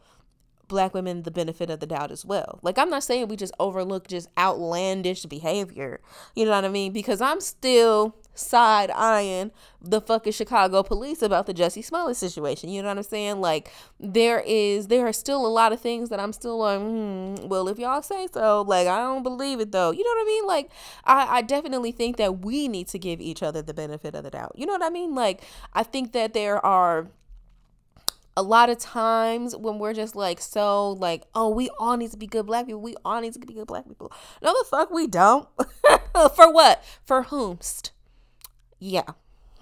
black 0.67 0.93
women 0.93 1.21
the 1.23 1.31
benefit 1.31 1.69
of 1.69 1.79
the 1.79 1.85
doubt 1.85 2.11
as 2.11 2.25
well. 2.25 2.59
Like 2.63 2.79
I'm 2.79 2.89
not 2.89 3.03
saying 3.03 3.27
we 3.27 3.35
just 3.35 3.53
overlook 3.59 4.07
just 4.07 4.27
outlandish 4.37 5.25
behavior. 5.25 6.01
You 6.35 6.45
know 6.45 6.51
what 6.51 6.65
I 6.65 6.69
mean? 6.69 6.93
Because 6.93 7.21
I'm 7.21 7.41
still 7.41 8.15
side 8.33 8.89
eyeing 8.91 9.51
the 9.81 10.01
fucking 10.01 10.33
Chicago 10.33 10.81
police 10.81 11.21
about 11.21 11.45
the 11.45 11.53
Jussie 11.53 11.83
Smollett 11.83 12.15
situation. 12.15 12.69
You 12.69 12.81
know 12.81 12.87
what 12.87 12.97
I'm 12.97 13.03
saying? 13.03 13.41
Like 13.41 13.71
there 13.99 14.43
is 14.45 14.87
there 14.87 15.07
are 15.07 15.13
still 15.13 15.45
a 15.45 15.47
lot 15.47 15.73
of 15.73 15.79
things 15.79 16.09
that 16.09 16.19
I'm 16.19 16.33
still 16.33 16.59
like, 16.59 16.79
hmm, 16.79 17.47
well, 17.47 17.67
if 17.67 17.77
y'all 17.77 18.01
say 18.01 18.27
so, 18.33 18.61
like 18.63 18.87
I 18.87 18.99
don't 18.99 19.23
believe 19.23 19.59
it 19.59 19.71
though. 19.71 19.91
You 19.91 20.03
know 20.03 20.09
what 20.09 20.21
I 20.21 20.25
mean? 20.25 20.47
Like 20.47 20.71
I, 21.05 21.37
I 21.37 21.41
definitely 21.41 21.91
think 21.91 22.17
that 22.17 22.39
we 22.39 22.67
need 22.67 22.87
to 22.89 22.99
give 22.99 23.21
each 23.21 23.43
other 23.43 23.61
the 23.61 23.73
benefit 23.73 24.15
of 24.15 24.23
the 24.23 24.31
doubt. 24.31 24.53
You 24.55 24.65
know 24.65 24.73
what 24.73 24.83
I 24.83 24.89
mean? 24.89 25.13
Like 25.15 25.43
I 25.73 25.83
think 25.83 26.13
that 26.13 26.33
there 26.33 26.63
are 26.65 27.07
a 28.35 28.41
lot 28.41 28.69
of 28.69 28.79
times 28.79 29.55
when 29.55 29.77
we're 29.77 29.93
just 29.93 30.15
like 30.15 30.41
so 30.41 30.91
like 30.93 31.23
oh 31.35 31.49
we 31.49 31.69
all 31.77 31.97
need 31.97 32.09
to 32.11 32.17
be 32.17 32.25
good 32.25 32.45
black 32.45 32.65
people 32.65 32.81
we 32.81 32.95
all 33.05 33.21
need 33.21 33.33
to 33.33 33.39
be 33.39 33.53
good 33.53 33.67
black 33.67 33.87
people 33.87 34.11
no 34.41 34.51
the 34.53 34.65
fuck 34.69 34.89
we 34.89 35.05
don't 35.05 35.47
for 36.35 36.51
what 36.51 36.83
for 37.05 37.25
whomst 37.25 37.91
yeah. 38.83 39.13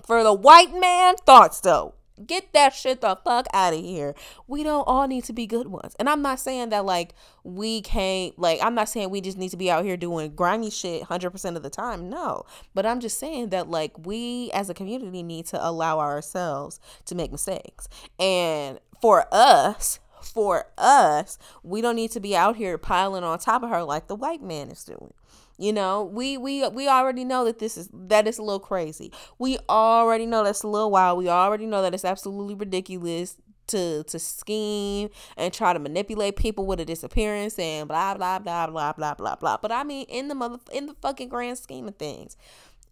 For 0.05 0.23
the 0.23 0.34
white 0.34 0.73
man, 0.73 1.15
thought 1.15 1.53
so. 1.53 1.93
Get 2.25 2.53
that 2.53 2.73
shit 2.73 3.01
the 3.01 3.15
fuck 3.23 3.45
out 3.53 3.73
of 3.73 3.79
here. 3.79 4.15
We 4.47 4.63
don't 4.63 4.84
all 4.88 5.07
need 5.07 5.23
to 5.25 5.34
be 5.34 5.47
good 5.47 5.67
ones. 5.67 5.95
And 5.99 6.10
I'm 6.10 6.21
not 6.21 6.39
saying 6.39 6.69
that 6.69 6.86
like 6.86 7.13
we 7.43 7.81
can't 7.81 8.38
like 8.38 8.60
I'm 8.62 8.75
not 8.75 8.89
saying 8.89 9.10
we 9.10 9.21
just 9.21 9.38
need 9.38 9.49
to 9.49 9.57
be 9.57 9.71
out 9.71 9.86
here 9.86 9.97
doing 9.97 10.36
grimy 10.36 10.69
shit 10.69 11.03
100% 11.03 11.55
of 11.55 11.63
the 11.63 11.69
time. 11.69 12.10
No. 12.10 12.45
But 12.73 12.86
I'm 12.86 12.99
just 12.99 13.19
saying 13.19 13.49
that 13.49 13.69
like 13.69 14.05
we 14.05 14.51
as 14.53 14.69
a 14.69 14.73
community 14.73 15.23
need 15.23 15.45
to 15.47 15.67
allow 15.67 15.99
ourselves 15.99 16.79
to 17.05 17.15
make 17.15 17.31
mistakes. 17.31 17.88
And 18.19 18.79
for 19.01 19.27
us, 19.31 19.99
for 20.21 20.65
us, 20.77 21.38
we 21.63 21.81
don't 21.81 21.95
need 21.95 22.12
to 22.12 22.19
be 22.19 22.36
out 22.36 22.55
here 22.55 22.77
piling 22.77 23.23
on 23.23 23.39
top 23.39 23.63
of 23.63 23.69
her 23.69 23.84
like 23.84 24.07
the 24.07 24.15
white 24.15 24.41
man 24.41 24.69
is 24.69 24.84
doing. 24.84 25.13
You 25.62 25.71
know, 25.71 26.04
we 26.04 26.38
we 26.38 26.67
we 26.69 26.88
already 26.88 27.24
know 27.24 27.45
that 27.45 27.60
this 27.60 27.78
is 27.78 27.88
that 27.93 28.28
is 28.28 28.39
a 28.39 28.41
little 28.41 28.60
crazy. 28.60 29.12
We 29.38 29.60
already 29.69 30.26
know 30.26 30.43
that's 30.43 30.63
a 30.63 30.67
little 30.67 30.89
wild. 30.89 31.19
We 31.19 31.30
already 31.30 31.67
know 31.67 31.84
that 31.84 31.93
it's 31.93 32.04
absolutely 32.04 32.56
ridiculous 32.56 33.38
to 33.67 34.04
to 34.06 34.17
scheme 34.17 35.10
and 35.38 35.54
try 35.54 35.74
to 35.74 35.78
manipulate 35.78 36.36
people 36.36 36.65
with 36.65 36.80
a 36.80 36.86
disappearance 36.86 37.60
and 37.60 37.88
blah 37.88 38.15
blah 38.15 38.39
blah 38.39 38.65
blah 38.65 38.93
blah 38.93 39.13
blah 39.13 39.36
blah. 39.36 39.58
But 39.58 39.71
I 39.71 39.84
mean, 39.84 40.08
in 40.10 40.30
the 40.30 40.36
mother 40.36 40.58
in 40.71 40.88
the 40.88 40.95
fucking 40.95 41.30
grand 41.30 41.60
scheme 41.60 41.88
of 41.88 41.95
things, 41.95 42.38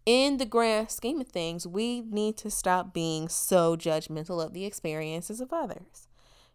in 0.06 0.38
the 0.38 0.46
grand 0.46 0.92
scheme 0.92 1.20
of 1.22 1.28
things, 1.28 1.66
we 1.66 2.02
need 2.02 2.38
to 2.38 2.52
stop 2.52 2.94
being 2.94 3.30
so 3.30 3.76
judgmental 3.76 4.46
of 4.46 4.54
the 4.54 4.66
experiences 4.66 5.42
of 5.42 5.52
others. 5.52 6.08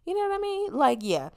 You 0.05 0.13
know 0.13 0.29
what 0.29 0.35
I 0.35 0.39
mean? 0.39 0.73
Like, 0.73 0.99
yeah, 1.01 1.29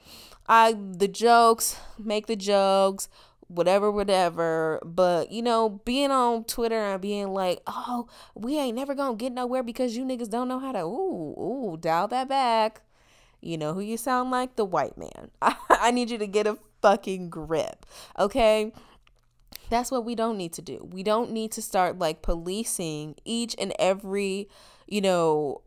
I 0.47 0.73
the 0.73 1.07
jokes 1.07 1.75
make 1.97 2.27
the 2.27 2.35
jokes 2.37 3.09
whatever, 3.49 3.91
whatever. 3.91 4.79
But 4.85 5.31
you 5.31 5.41
know, 5.41 5.81
being 5.83 6.11
on 6.11 6.45
Twitter 6.45 6.79
and 6.79 7.01
being 7.01 7.33
like, 7.33 7.61
"Oh, 7.67 8.07
we 8.35 8.57
ain't 8.57 8.77
never 8.77 8.95
gonna 8.95 9.17
get 9.17 9.33
nowhere 9.33 9.63
because 9.63 9.97
you 9.97 10.05
niggas 10.05 10.29
don't 10.29 10.47
know 10.47 10.59
how 10.59 10.71
to." 10.71 10.81
Ooh, 10.81 11.35
ooh, 11.37 11.77
dial 11.77 12.07
that 12.07 12.29
back. 12.29 12.81
You 13.41 13.57
know 13.57 13.73
who 13.73 13.81
you 13.81 13.97
sound 13.97 14.31
like? 14.31 14.55
The 14.55 14.65
white 14.65 14.97
man. 14.97 15.31
I 15.69 15.91
need 15.91 16.09
you 16.09 16.17
to 16.17 16.27
get 16.27 16.47
a 16.47 16.57
fucking 16.81 17.29
grip, 17.29 17.85
okay? 18.17 18.71
That's 19.69 19.91
what 19.91 20.03
we 20.03 20.15
don't 20.15 20.37
need 20.37 20.53
to 20.53 20.61
do. 20.61 20.87
We 20.91 21.03
don't 21.03 21.31
need 21.31 21.51
to 21.53 21.61
start 21.61 21.99
like 21.99 22.21
policing 22.21 23.15
each 23.23 23.55
and 23.59 23.73
every, 23.77 24.49
you 24.87 25.01
know, 25.01 25.61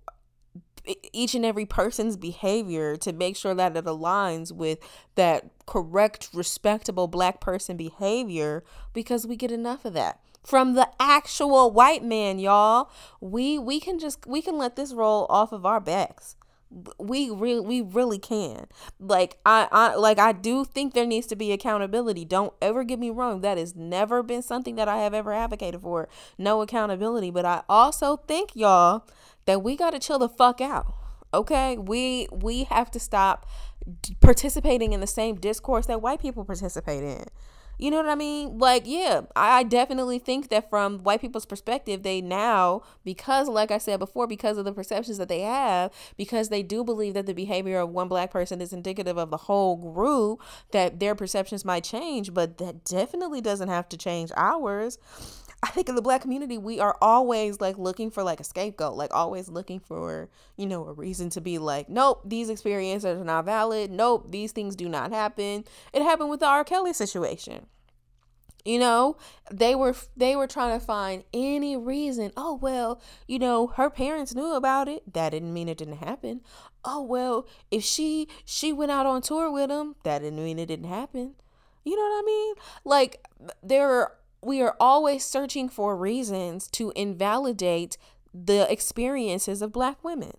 each 1.12 1.35
and 1.35 1.45
every 1.45 1.66
person's 1.66 2.16
behavior 2.16 2.97
to 2.97 3.12
make 3.12 3.37
sure 3.37 3.55
that 3.55 3.77
it 3.77 3.85
aligns 3.85 4.53
with 4.53 4.79
that 5.14 5.51
correct 5.66 6.29
respectable 6.33 7.07
black 7.07 7.40
person 7.40 7.77
behavior 7.77 8.64
because 8.92 9.27
we 9.27 9.37
get 9.37 9.53
enough 9.53 9.85
of 9.85 9.92
that. 9.95 10.21
From 10.45 10.75
the 10.75 10.88
actual 10.99 11.71
white 11.71 12.03
man 12.03 12.38
y'all 12.40 12.90
we 13.21 13.59
we 13.59 13.79
can 13.79 13.99
just 13.99 14.27
we 14.27 14.42
can 14.42 14.59
let 14.59 14.75
this 14.75 14.92
roll 14.92 15.27
off 15.31 15.53
of 15.53 15.64
our 15.64 15.81
backs. 15.81 16.35
We 16.99 17.31
really 17.31 17.61
we 17.61 17.81
really 17.83 18.18
can. 18.18 18.66
Like 18.99 19.38
I, 19.47 19.68
I 19.71 19.95
like 19.95 20.18
i 20.18 20.33
do 20.33 20.64
think 20.64 20.95
there 20.95 21.07
needs 21.07 21.29
to 21.29 21.37
be 21.37 21.53
accountability. 21.53 22.25
Don't 22.25 22.55
ever 22.61 22.83
get 22.83 22.99
me 22.99 23.11
wrong. 23.11 23.42
That 23.42 23.57
has 23.59 23.77
never 23.77 24.23
been 24.23 24.42
something 24.42 24.75
that 24.77 24.88
i 24.88 24.97
have 24.97 25.14
ever 25.14 25.33
advocated 25.33 25.83
for. 25.83 26.09
No 26.38 26.61
accountability. 26.61 27.31
But 27.31 27.45
i 27.45 27.62
also 27.68 28.16
think 28.16 28.57
y'all 28.57 29.05
that 29.46 29.62
we 29.62 29.76
got 29.76 29.90
to 29.90 29.98
chill 29.98 30.18
the 30.18 30.28
fuck 30.28 30.61
out. 30.61 30.94
Okay? 31.35 31.78
We 31.78 32.28
we 32.31 32.64
have 32.64 32.90
to 32.92 33.00
stop 33.00 33.46
participating 34.20 34.92
in 34.92 35.00
the 35.00 35.07
same 35.07 35.37
discourse 35.37 35.87
that 35.87 36.00
white 36.00 36.20
people 36.20 36.44
participate 36.44 37.02
in. 37.02 37.24
You 37.78 37.90
know 37.90 37.96
what 37.96 38.09
I 38.09 38.14
mean? 38.14 38.59
Like, 38.59 38.85
yeah, 38.87 39.22
I 39.35 39.64
definitely 39.64 40.20
think 40.20 40.50
that 40.50 40.70
from 40.70 41.00
white 41.00 41.20
people's 41.20 41.46
perspective, 41.46 42.05
they 42.05 42.20
now, 42.20 42.83
because, 43.02 43.48
like 43.48 43.72
I 43.72 43.78
said 43.78 43.98
before, 43.98 44.28
because 44.28 44.57
of 44.57 44.64
the 44.64 44.72
perceptions 44.72 45.18
that 45.18 45.28
they 45.28 45.40
have, 45.40 45.90
because 46.16 46.48
they 46.48 46.62
do 46.62 46.85
believe 46.85 47.14
that 47.14 47.26
the 47.26 47.33
behavior 47.33 47.81
of 47.81 47.88
one 47.88 48.07
black 48.07 48.31
person 48.31 48.61
is 48.61 48.72
indicative 48.72 49.16
of 49.16 49.31
the 49.31 49.37
whole 49.37 49.76
group, 49.76 50.40
that 50.70 51.00
their 51.00 51.16
perceptions 51.16 51.64
might 51.64 51.83
change, 51.83 52.33
but 52.33 52.59
that 52.59 52.85
definitely 52.85 53.40
doesn't 53.40 53.68
have 53.68 53.88
to 53.88 53.96
change 53.96 54.31
ours. 54.37 54.98
I 55.62 55.68
think 55.68 55.88
in 55.88 55.94
the 55.94 56.03
black 56.03 56.22
community, 56.22 56.59
we 56.59 56.81
are 56.81 56.96
always 57.01 57.61
like 57.61 57.79
looking 57.79 58.11
for 58.11 58.25
like 58.25 58.40
a 58.40 58.44
scapegoat, 58.44 58.96
like 58.96 59.14
always 59.14 59.48
looking 59.48 59.79
for, 59.79 60.29
you 60.57 60.66
know, 60.66 60.87
a 60.87 60.92
reason 60.92 61.31
to 61.31 61.40
be 61.40 61.59
like, 61.59 61.88
nope, 61.88 62.22
these 62.25 62.51
experiences 62.51 63.20
are 63.20 63.25
not 63.25 63.44
valid. 63.44 63.90
Nope, 63.90 64.33
these 64.33 64.51
things 64.51 64.75
do 64.75 64.88
not 64.88 65.12
happen. 65.12 65.64
It 65.92 66.03
happened 66.03 66.31
with 66.31 66.40
the 66.40 66.46
R. 66.46 66.64
Kelly 66.64 66.92
situation. 66.92 67.66
You 68.64 68.79
know, 68.79 69.16
they 69.51 69.75
were 69.75 69.94
they 70.16 70.37
were 70.37 70.46
trying 70.46 70.79
to 70.79 70.85
find 70.85 71.25
any 71.33 71.77
reason. 71.77 72.33
Oh 72.37 72.55
well, 72.55 73.01
you 73.27 73.38
know, 73.38 73.68
her 73.68 73.90
parents 73.90 74.35
knew 74.35 74.55
about 74.55 74.88
it. 74.88 75.12
That 75.12 75.31
didn't 75.31 75.53
mean 75.53 75.68
it 75.68 75.79
didn't 75.79 75.96
happen. 75.96 76.42
Oh 76.85 77.03
well, 77.03 77.46
if 77.72 77.83
she 77.83 78.29
she 78.44 78.72
went 78.72 78.92
out 78.92 79.07
on 79.07 79.20
tour 79.20 79.51
with 79.51 79.70
him, 79.70 79.96
that 80.05 80.20
didn't 80.20 80.44
mean 80.44 80.61
it 80.61 80.66
didn't 80.66 80.88
happen. 80.88 81.35
You 81.85 81.96
know 81.96 82.03
what 82.03 82.22
I 82.22 82.22
mean? 82.25 82.55
Like 82.85 83.27
there 83.64 83.90
are 83.90 84.12
we 84.42 84.61
are 84.61 84.76
always 84.81 85.24
searching 85.24 85.68
for 85.68 85.96
reasons 85.96 86.68
to 86.68 86.92
invalidate 86.96 87.96
the 88.35 88.70
experiences 88.70 89.62
of 89.62 89.72
black 89.72 90.02
women. 90.02 90.37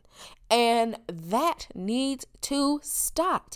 And 0.50 0.98
that 1.08 1.68
needs 1.74 2.26
to 2.42 2.80
stop. 2.84 3.56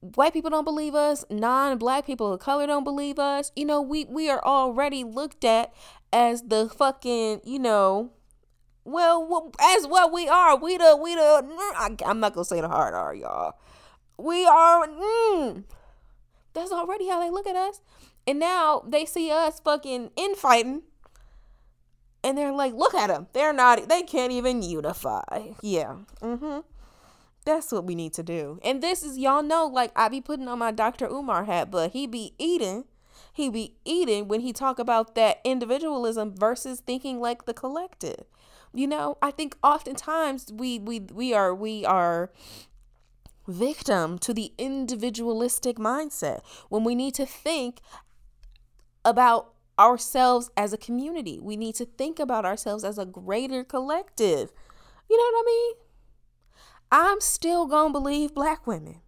White 0.00 0.32
people 0.32 0.50
don't 0.50 0.64
believe 0.64 0.94
us, 0.94 1.24
non-black 1.28 2.06
people 2.06 2.32
of 2.32 2.40
color 2.40 2.66
don't 2.66 2.84
believe 2.84 3.18
us. 3.18 3.50
You 3.56 3.64
know, 3.64 3.82
we 3.82 4.04
we 4.04 4.30
are 4.30 4.42
already 4.44 5.02
looked 5.02 5.44
at 5.44 5.72
as 6.12 6.42
the 6.42 6.68
fucking, 6.68 7.40
you 7.44 7.58
know, 7.58 8.12
well, 8.84 9.52
as 9.60 9.86
what 9.86 10.12
we 10.12 10.28
are. 10.28 10.56
We 10.56 10.76
the 10.76 10.96
we 10.96 11.16
the 11.16 11.96
I'm 12.06 12.20
not 12.20 12.34
to 12.34 12.44
say 12.44 12.60
the 12.60 12.68
hard 12.68 12.94
R, 12.94 13.12
y'all. 13.14 13.58
We 14.16 14.46
are 14.46 14.86
mm, 14.86 15.64
that's 16.54 16.72
already 16.72 17.08
how 17.08 17.20
they 17.20 17.30
look 17.30 17.46
at 17.48 17.56
us. 17.56 17.80
And 18.28 18.38
now 18.38 18.84
they 18.86 19.06
see 19.06 19.30
us 19.30 19.58
fucking 19.58 20.10
infighting. 20.14 20.82
And 22.22 22.36
they're 22.36 22.52
like, 22.52 22.74
look 22.74 22.92
at 22.94 23.06
them. 23.06 23.26
They're 23.32 23.54
not, 23.54 23.88
they 23.88 24.02
can't 24.02 24.32
even 24.32 24.60
unify. 24.60 25.52
Yeah. 25.62 25.96
Mm-hmm. 26.20 26.58
That's 27.46 27.72
what 27.72 27.86
we 27.86 27.94
need 27.94 28.12
to 28.12 28.22
do. 28.22 28.60
And 28.62 28.82
this 28.82 29.02
is, 29.02 29.16
y'all 29.16 29.42
know, 29.42 29.64
like, 29.66 29.92
I 29.96 30.10
be 30.10 30.20
putting 30.20 30.46
on 30.46 30.58
my 30.58 30.72
Dr. 30.72 31.06
Umar 31.06 31.44
hat, 31.44 31.70
but 31.70 31.92
he 31.92 32.06
be 32.06 32.34
eating. 32.36 32.84
He 33.32 33.48
be 33.48 33.76
eating 33.86 34.28
when 34.28 34.40
he 34.40 34.52
talk 34.52 34.78
about 34.78 35.14
that 35.14 35.40
individualism 35.42 36.34
versus 36.36 36.80
thinking 36.80 37.20
like 37.20 37.46
the 37.46 37.54
collective. 37.54 38.24
You 38.74 38.88
know, 38.88 39.16
I 39.22 39.30
think 39.30 39.56
oftentimes 39.62 40.52
we 40.52 40.78
we 40.78 41.00
we 41.00 41.32
are 41.32 41.54
we 41.54 41.86
are 41.86 42.30
victim 43.46 44.18
to 44.18 44.34
the 44.34 44.52
individualistic 44.58 45.76
mindset 45.78 46.42
when 46.68 46.84
we 46.84 46.94
need 46.94 47.14
to 47.14 47.24
think 47.24 47.80
about 49.08 49.54
ourselves 49.78 50.50
as 50.56 50.72
a 50.72 50.78
community. 50.78 51.38
We 51.40 51.56
need 51.56 51.74
to 51.76 51.86
think 51.86 52.18
about 52.18 52.44
ourselves 52.44 52.84
as 52.84 52.98
a 52.98 53.06
greater 53.06 53.64
collective. 53.64 54.52
You 55.08 55.16
know 55.16 55.24
what 55.32 55.42
I 55.42 55.46
mean? 55.46 55.74
I'm 56.90 57.20
still 57.20 57.66
going 57.66 57.92
to 57.92 57.98
believe 57.98 58.34
black 58.34 58.66
women. 58.66 59.00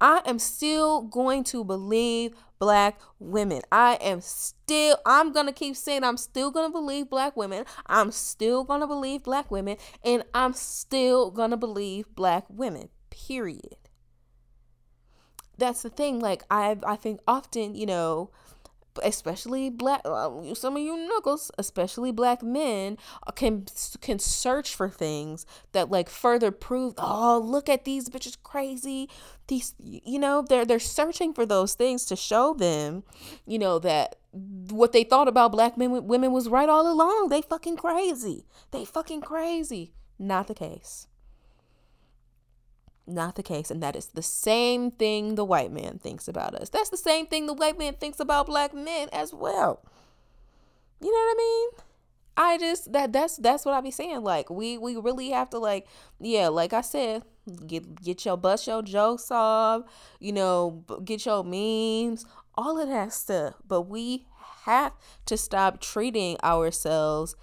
I 0.00 0.20
am 0.26 0.38
still 0.38 1.02
going 1.02 1.44
to 1.44 1.64
believe 1.64 2.34
black 2.58 3.00
women. 3.18 3.62
I 3.70 3.94
am 4.02 4.20
still, 4.20 4.98
I'm 5.06 5.32
going 5.32 5.46
to 5.46 5.52
keep 5.52 5.76
saying, 5.76 6.02
I'm 6.04 6.16
still 6.16 6.50
going 6.50 6.68
to 6.68 6.72
believe 6.72 7.08
black 7.08 7.36
women. 7.36 7.64
I'm 7.86 8.10
still 8.10 8.64
going 8.64 8.80
to 8.80 8.86
believe 8.86 9.22
black 9.22 9.50
women. 9.50 9.76
And 10.04 10.24
I'm 10.34 10.52
still 10.52 11.30
going 11.30 11.50
to 11.50 11.56
believe 11.56 12.14
black 12.14 12.44
women, 12.48 12.88
period. 13.10 13.76
That's 15.56 15.82
the 15.82 15.90
thing. 15.90 16.18
Like, 16.18 16.42
I, 16.50 16.76
I 16.84 16.96
think 16.96 17.20
often, 17.28 17.74
you 17.74 17.86
know, 17.86 18.30
especially 19.02 19.70
black 19.70 20.00
uh, 20.04 20.54
some 20.54 20.76
of 20.76 20.82
you 20.82 20.96
knuckles 20.96 21.50
especially 21.58 22.12
black 22.12 22.42
men 22.42 22.96
uh, 23.26 23.32
can 23.32 23.66
can 24.00 24.18
search 24.18 24.74
for 24.74 24.88
things 24.88 25.46
that 25.72 25.90
like 25.90 26.08
further 26.08 26.50
prove 26.50 26.94
oh 26.98 27.38
look 27.38 27.68
at 27.68 27.84
these 27.84 28.08
bitches 28.08 28.36
crazy. 28.42 29.08
These 29.48 29.74
you 29.78 30.18
know 30.18 30.44
they're 30.48 30.64
they're 30.64 30.78
searching 30.78 31.34
for 31.34 31.44
those 31.44 31.74
things 31.74 32.04
to 32.06 32.16
show 32.16 32.54
them 32.54 33.02
you 33.46 33.58
know 33.58 33.78
that 33.80 34.16
what 34.32 34.92
they 34.92 35.04
thought 35.04 35.28
about 35.28 35.52
black 35.52 35.76
men 35.76 36.06
women 36.06 36.32
was 36.32 36.48
right 36.48 36.68
all 36.68 36.90
along. 36.90 37.28
They 37.28 37.42
fucking 37.42 37.76
crazy. 37.76 38.46
They 38.70 38.84
fucking 38.84 39.20
crazy. 39.20 39.92
Not 40.18 40.46
the 40.46 40.54
case 40.54 41.08
not 43.06 43.36
the 43.36 43.42
case. 43.42 43.70
And 43.70 43.82
that 43.82 43.96
is 43.96 44.06
the 44.06 44.22
same 44.22 44.90
thing 44.90 45.34
the 45.34 45.44
white 45.44 45.72
man 45.72 45.98
thinks 45.98 46.28
about 46.28 46.54
us. 46.54 46.68
That's 46.68 46.90
the 46.90 46.96
same 46.96 47.26
thing 47.26 47.46
the 47.46 47.54
white 47.54 47.78
man 47.78 47.94
thinks 47.94 48.20
about 48.20 48.46
black 48.46 48.74
men 48.74 49.08
as 49.12 49.32
well. 49.32 49.82
You 51.00 51.12
know 51.12 51.18
what 51.18 51.34
I 51.34 51.38
mean? 51.38 51.68
I 52.36 52.58
just 52.58 52.92
that 52.92 53.12
that's 53.12 53.36
that's 53.36 53.64
what 53.64 53.74
I 53.74 53.80
be 53.80 53.90
saying. 53.90 54.22
Like 54.22 54.50
we 54.50 54.76
we 54.76 54.96
really 54.96 55.30
have 55.30 55.50
to 55.50 55.58
like 55.58 55.86
yeah, 56.20 56.48
like 56.48 56.72
I 56.72 56.80
said, 56.80 57.22
get 57.66 58.02
get 58.02 58.24
your 58.24 58.36
bust 58.36 58.66
your 58.66 58.82
jokes 58.82 59.30
off, 59.30 59.82
you 60.18 60.32
know, 60.32 60.82
get 61.04 61.26
your 61.26 61.44
memes, 61.44 62.26
all 62.56 62.80
of 62.80 62.88
that 62.88 63.12
stuff. 63.12 63.54
But 63.66 63.82
we 63.82 64.26
have 64.64 64.92
to 65.26 65.36
stop 65.36 65.80
treating 65.80 66.38
ourselves 66.42 67.36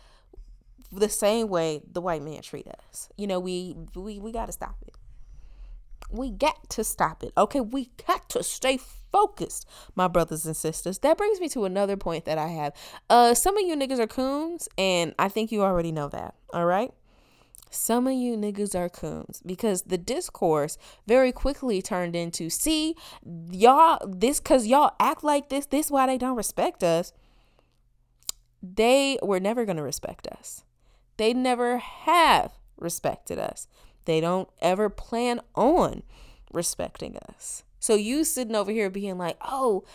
the 0.91 1.08
same 1.08 1.47
way 1.47 1.82
the 1.89 2.02
white 2.02 2.21
man 2.21 2.41
treat 2.41 2.67
us. 2.67 3.10
You 3.15 3.28
know, 3.28 3.39
we 3.39 3.78
we 3.95 4.19
we 4.19 4.32
got 4.32 4.47
to 4.47 4.52
stop 4.52 4.76
it. 4.86 4.95
We 6.12 6.32
got 6.32 6.69
to 6.71 6.84
stop 6.84 7.24
it. 7.24 7.34
Okay, 7.38 7.62
we 7.62 7.89
got 8.08 8.30
to 8.30 8.43
stay 8.43 8.80
focused, 9.12 9.67
my 9.95 10.08
brothers 10.08 10.45
and 10.45 10.56
sisters. 10.56 11.00
That 11.00 11.17
brings 11.17 11.39
me 11.39 11.50
to 11.50 11.65
another 11.65 11.97
point 11.97 12.26
that 12.26 12.38
I 12.38 12.47
have. 12.47 12.74
Uh 13.10 13.34
some 13.34 13.58
of 13.58 13.65
you 13.65 13.76
niggas 13.76 14.00
are 14.00 14.08
coons, 14.08 14.69
and 14.78 15.13
I 15.19 15.30
think 15.30 15.52
you 15.52 15.63
already 15.63 15.91
know 15.91 16.10
that. 16.10 16.36
All 16.54 16.65
right. 16.65 16.91
Some 17.74 18.06
of 18.06 18.13
you 18.13 18.36
niggas 18.36 18.76
are 18.76 18.89
coons 18.89 19.41
because 19.45 19.84
the 19.84 19.97
discourse 19.97 20.78
very 21.08 21.32
quickly 21.32 21.82
turned 21.82 22.17
into 22.17 22.50
see 22.50 22.95
y'all 23.50 24.06
this 24.06 24.41
cause 24.41 24.67
y'all 24.67 24.93
act 25.00 25.24
like 25.24 25.47
this, 25.47 25.67
this 25.67 25.89
why 25.89 26.06
they 26.06 26.17
don't 26.17 26.36
respect 26.36 26.84
us. 26.84 27.13
They 28.62 29.17
were 29.24 29.39
never 29.39 29.65
gonna 29.65 29.84
respect 29.84 30.28
us. 30.28 30.65
They 31.15 31.34
never 31.34 31.78
have 31.78 32.52
respected 32.78 33.39
us. 33.39 33.67
They 34.12 34.19
don't 34.19 34.50
ever 34.62 34.89
plan 34.89 35.39
on 35.56 36.04
respecting 36.52 37.15
us. 37.30 37.63
So 37.80 37.95
you 37.95 38.26
sitting 38.26 38.58
over 38.58 38.69
here 38.69 38.89
being 38.89 39.17
like, 39.17 39.38
oh, 39.39 39.86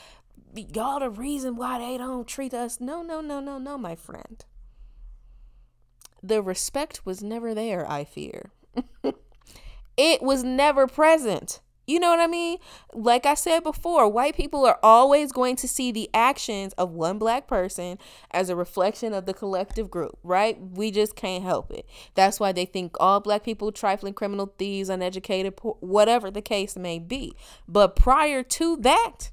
y'all 0.54 1.00
the 1.00 1.10
reason 1.10 1.54
why 1.54 1.78
they 1.78 1.98
don't 1.98 2.26
treat 2.26 2.54
us. 2.54 2.80
No, 2.80 3.02
no, 3.02 3.20
no, 3.20 3.40
no, 3.40 3.58
no, 3.58 3.76
my 3.76 3.94
friend. 3.94 4.42
The 6.22 6.40
respect 6.40 7.04
was 7.04 7.22
never 7.22 7.52
there, 7.52 7.86
I 7.86 8.04
fear. 8.04 8.52
it 9.98 10.22
was 10.22 10.42
never 10.42 10.86
present. 10.86 11.60
You 11.86 12.00
know 12.00 12.10
what 12.10 12.18
I 12.18 12.26
mean? 12.26 12.58
Like 12.92 13.26
I 13.26 13.34
said 13.34 13.62
before, 13.62 14.08
white 14.08 14.36
people 14.36 14.66
are 14.66 14.78
always 14.82 15.30
going 15.30 15.54
to 15.56 15.68
see 15.68 15.92
the 15.92 16.10
actions 16.12 16.72
of 16.72 16.90
one 16.90 17.18
black 17.18 17.46
person 17.46 17.98
as 18.32 18.48
a 18.48 18.56
reflection 18.56 19.12
of 19.12 19.24
the 19.24 19.34
collective 19.34 19.88
group, 19.88 20.18
right? 20.24 20.58
We 20.60 20.90
just 20.90 21.14
can't 21.14 21.44
help 21.44 21.70
it. 21.70 21.86
That's 22.14 22.40
why 22.40 22.50
they 22.50 22.64
think 22.64 22.96
all 22.98 23.20
black 23.20 23.44
people 23.44 23.70
trifling 23.70 24.14
criminal 24.14 24.52
thieves, 24.58 24.88
uneducated, 24.88 25.54
whatever 25.80 26.30
the 26.30 26.42
case 26.42 26.76
may 26.76 26.98
be. 26.98 27.36
But 27.68 27.94
prior 27.94 28.42
to 28.42 28.76
that, 28.78 29.30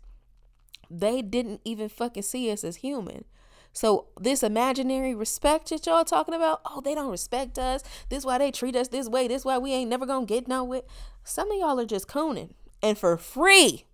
they 0.92 1.24
didn't 1.24 1.62
even 1.66 1.90
fucking 1.90 2.24
see 2.24 2.52
us 2.52 2.64
as 2.64 2.78
human. 2.78 3.26
So 3.74 4.06
this 4.20 4.44
imaginary 4.44 5.16
respect 5.16 5.70
that 5.70 5.88
y'all 5.88 6.06
talking 6.06 6.36
about, 6.36 6.62
oh, 6.70 6.80
they 6.82 6.94
don't 6.94 7.10
respect 7.10 7.58
us. 7.58 7.82
This 8.10 8.24
why 8.24 8.38
they 8.38 8.52
treat 8.52 8.76
us 8.76 8.90
this 8.90 9.10
way. 9.10 9.28
This 9.28 9.44
why 9.44 9.58
we 9.58 9.74
ain't 9.74 9.90
never 9.90 10.06
gonna 10.06 10.28
get 10.28 10.48
nowhere. 10.48 10.84
Some 11.24 11.52
of 11.52 11.58
y'all 11.58 11.80
are 11.80 11.86
just 11.86 12.08
cooning. 12.08 12.54
And 12.82 12.98
for 12.98 13.16
free. 13.18 13.86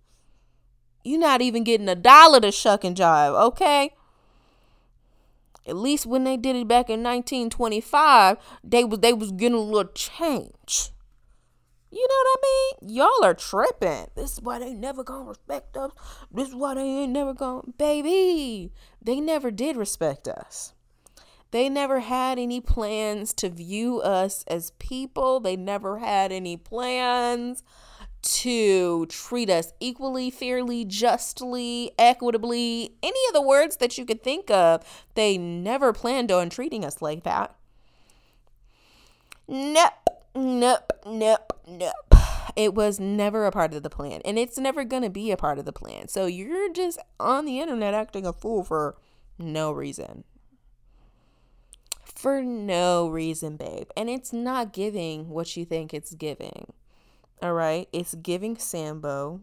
You're 1.04 1.20
not 1.20 1.40
even 1.40 1.64
getting 1.64 1.88
a 1.88 1.94
dollar 1.94 2.40
to 2.40 2.52
shuck 2.52 2.84
and 2.84 2.96
jive, 2.96 3.40
okay? 3.48 3.94
At 5.66 5.76
least 5.76 6.06
when 6.06 6.24
they 6.24 6.36
did 6.36 6.56
it 6.56 6.68
back 6.68 6.90
in 6.90 7.02
1925, 7.02 8.36
they 8.64 8.84
was 8.84 8.98
they 9.00 9.12
was 9.12 9.30
getting 9.32 9.56
a 9.56 9.60
little 9.60 9.92
change. 9.92 10.90
You 11.92 12.06
know 12.08 12.14
what 12.24 12.38
I 12.38 12.86
mean? 12.86 12.94
Y'all 12.96 13.24
are 13.24 13.34
tripping. 13.34 14.06
This 14.14 14.34
is 14.34 14.40
why 14.40 14.58
they 14.58 14.72
never 14.72 15.02
gonna 15.02 15.28
respect 15.28 15.76
us. 15.76 15.90
This 16.30 16.48
is 16.48 16.54
why 16.54 16.74
they 16.74 16.82
ain't 16.82 17.12
never 17.12 17.34
gonna. 17.34 17.62
Baby, 17.76 18.72
they 19.02 19.20
never 19.20 19.50
did 19.50 19.76
respect 19.76 20.28
us. 20.28 20.72
They 21.50 21.68
never 21.68 22.00
had 22.00 22.38
any 22.38 22.60
plans 22.60 23.32
to 23.34 23.48
view 23.48 24.00
us 24.00 24.44
as 24.46 24.70
people. 24.78 25.40
They 25.40 25.56
never 25.56 25.98
had 25.98 26.30
any 26.30 26.56
plans 26.56 27.62
to 28.22 29.06
treat 29.06 29.48
us 29.50 29.72
equally, 29.80 30.30
fairly, 30.30 30.84
justly, 30.84 31.92
equitably, 31.98 32.94
any 33.02 33.18
of 33.28 33.34
the 33.34 33.42
words 33.42 33.76
that 33.76 33.98
you 33.98 34.04
could 34.04 34.22
think 34.22 34.50
of. 34.50 34.84
They 35.14 35.38
never 35.38 35.92
planned 35.92 36.30
on 36.30 36.50
treating 36.50 36.84
us 36.84 37.00
like 37.00 37.24
that. 37.24 37.56
Nope, 39.48 39.92
nope, 40.34 40.92
nope, 41.06 41.60
nope. 41.66 42.14
It 42.56 42.74
was 42.74 43.00
never 43.00 43.46
a 43.46 43.52
part 43.52 43.74
of 43.74 43.82
the 43.82 43.90
plan, 43.90 44.20
and 44.24 44.38
it's 44.38 44.58
never 44.58 44.84
going 44.84 45.02
to 45.02 45.10
be 45.10 45.30
a 45.30 45.36
part 45.36 45.58
of 45.58 45.64
the 45.64 45.72
plan. 45.72 46.08
So 46.08 46.26
you're 46.26 46.72
just 46.72 46.98
on 47.18 47.46
the 47.46 47.60
internet 47.60 47.94
acting 47.94 48.26
a 48.26 48.32
fool 48.32 48.62
for 48.64 48.96
no 49.38 49.72
reason. 49.72 50.24
For 52.20 52.42
no 52.42 53.08
reason, 53.08 53.56
babe. 53.56 53.88
And 53.96 54.10
it's 54.10 54.30
not 54.30 54.74
giving 54.74 55.30
what 55.30 55.56
you 55.56 55.64
think 55.64 55.94
it's 55.94 56.12
giving. 56.12 56.74
All 57.40 57.54
right? 57.54 57.88
It's 57.94 58.14
giving 58.14 58.58
Sambo. 58.58 59.40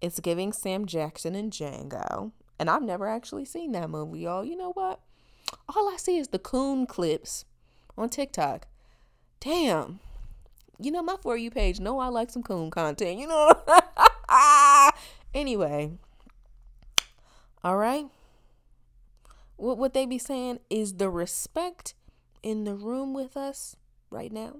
It's 0.00 0.18
giving 0.18 0.52
Sam 0.52 0.84
Jackson 0.84 1.36
and 1.36 1.52
Django. 1.52 2.32
And 2.58 2.68
I've 2.68 2.82
never 2.82 3.06
actually 3.06 3.44
seen 3.44 3.70
that 3.72 3.88
movie, 3.88 4.18
y'all. 4.18 4.44
You 4.44 4.56
know 4.56 4.72
what? 4.72 4.98
All 5.76 5.88
I 5.88 5.96
see 5.96 6.18
is 6.18 6.26
the 6.26 6.40
coon 6.40 6.86
clips 6.88 7.44
on 7.96 8.08
TikTok. 8.08 8.66
Damn. 9.38 10.00
You 10.80 10.90
know, 10.90 11.04
my 11.04 11.14
For 11.22 11.36
You 11.36 11.52
page, 11.52 11.78
know 11.78 12.00
I 12.00 12.08
like 12.08 12.32
some 12.32 12.42
coon 12.42 12.72
content, 12.72 13.20
you 13.20 13.28
know? 13.28 13.52
anyway. 15.34 15.92
All 17.62 17.76
right 17.76 18.06
what 19.56 19.78
would 19.78 19.94
they 19.94 20.06
be 20.06 20.18
saying 20.18 20.58
is 20.70 20.94
the 20.94 21.10
respect 21.10 21.94
in 22.42 22.64
the 22.64 22.74
room 22.74 23.14
with 23.14 23.36
us 23.36 23.76
right 24.10 24.32
now? 24.32 24.56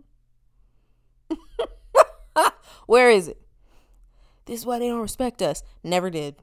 Where 2.86 3.10
is 3.10 3.28
it? 3.28 3.40
This 4.46 4.60
is 4.60 4.66
why 4.66 4.78
they 4.78 4.88
don't 4.88 5.00
respect 5.00 5.42
us. 5.42 5.62
Never 5.84 6.10
did. 6.10 6.36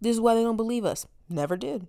This 0.00 0.16
is 0.16 0.20
why 0.20 0.34
they 0.34 0.42
don't 0.42 0.56
believe 0.56 0.84
us. 0.84 1.06
Never 1.28 1.56
did. 1.56 1.86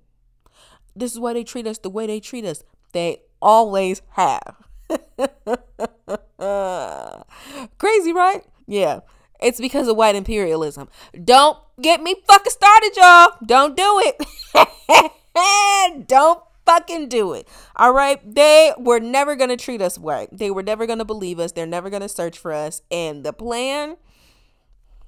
This 0.95 1.11
is 1.11 1.19
why 1.19 1.33
they 1.33 1.43
treat 1.43 1.65
us 1.65 1.79
the 1.79 1.89
way 1.89 2.05
they 2.05 2.19
treat 2.19 2.45
us. 2.45 2.63
They 2.91 3.23
always 3.41 4.01
have. 4.11 4.67
Crazy, 7.77 8.13
right? 8.13 8.43
Yeah. 8.67 8.99
It's 9.41 9.59
because 9.59 9.87
of 9.87 9.97
white 9.97 10.15
imperialism. 10.15 10.87
Don't 11.23 11.57
get 11.81 12.01
me 12.01 12.15
fucking 12.27 12.51
started, 12.51 12.91
y'all. 12.95 13.31
Don't 13.45 13.75
do 13.75 14.01
it. 14.05 15.11
And 15.35 16.07
don't 16.07 16.43
fucking 16.65 17.09
do 17.09 17.33
it. 17.33 17.47
All 17.75 17.93
right. 17.93 18.19
They 18.35 18.73
were 18.77 18.99
never 18.99 19.35
going 19.35 19.49
to 19.49 19.57
treat 19.57 19.81
us 19.81 19.97
right. 19.97 20.29
They 20.31 20.51
were 20.51 20.63
never 20.63 20.85
going 20.85 20.99
to 20.99 21.05
believe 21.05 21.39
us. 21.39 21.51
They're 21.51 21.65
never 21.65 21.89
going 21.89 22.01
to 22.01 22.09
search 22.09 22.37
for 22.37 22.53
us. 22.53 22.81
And 22.91 23.23
the 23.23 23.33
plan, 23.33 23.97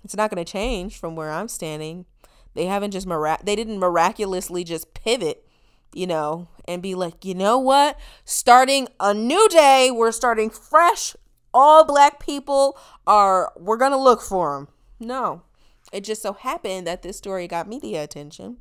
it's 0.03 0.15
not 0.15 0.29
going 0.29 0.43
to 0.43 0.51
change 0.51 0.97
from 0.97 1.15
where 1.15 1.31
I'm 1.31 1.47
standing. 1.47 2.05
They 2.53 2.65
haven't 2.65 2.91
just, 2.91 3.07
mirac- 3.07 3.45
they 3.45 3.55
didn't 3.55 3.79
miraculously 3.79 4.63
just 4.63 4.93
pivot, 4.93 5.45
you 5.93 6.07
know, 6.07 6.47
and 6.67 6.81
be 6.81 6.95
like, 6.95 7.25
you 7.25 7.35
know 7.35 7.57
what? 7.57 7.99
Starting 8.23 8.87
a 8.99 9.13
new 9.13 9.47
day, 9.49 9.91
we're 9.91 10.11
starting 10.11 10.49
fresh. 10.49 11.15
All 11.53 11.85
black 11.85 12.19
people 12.19 12.77
are, 13.07 13.51
we're 13.57 13.77
going 13.77 13.91
to 13.91 13.97
look 13.97 14.21
for 14.21 14.55
them. 14.55 14.67
No. 14.99 15.43
It 15.91 16.03
just 16.03 16.21
so 16.21 16.33
happened 16.33 16.87
that 16.87 17.01
this 17.01 17.17
story 17.17 17.47
got 17.47 17.67
media 17.67 18.03
attention 18.03 18.57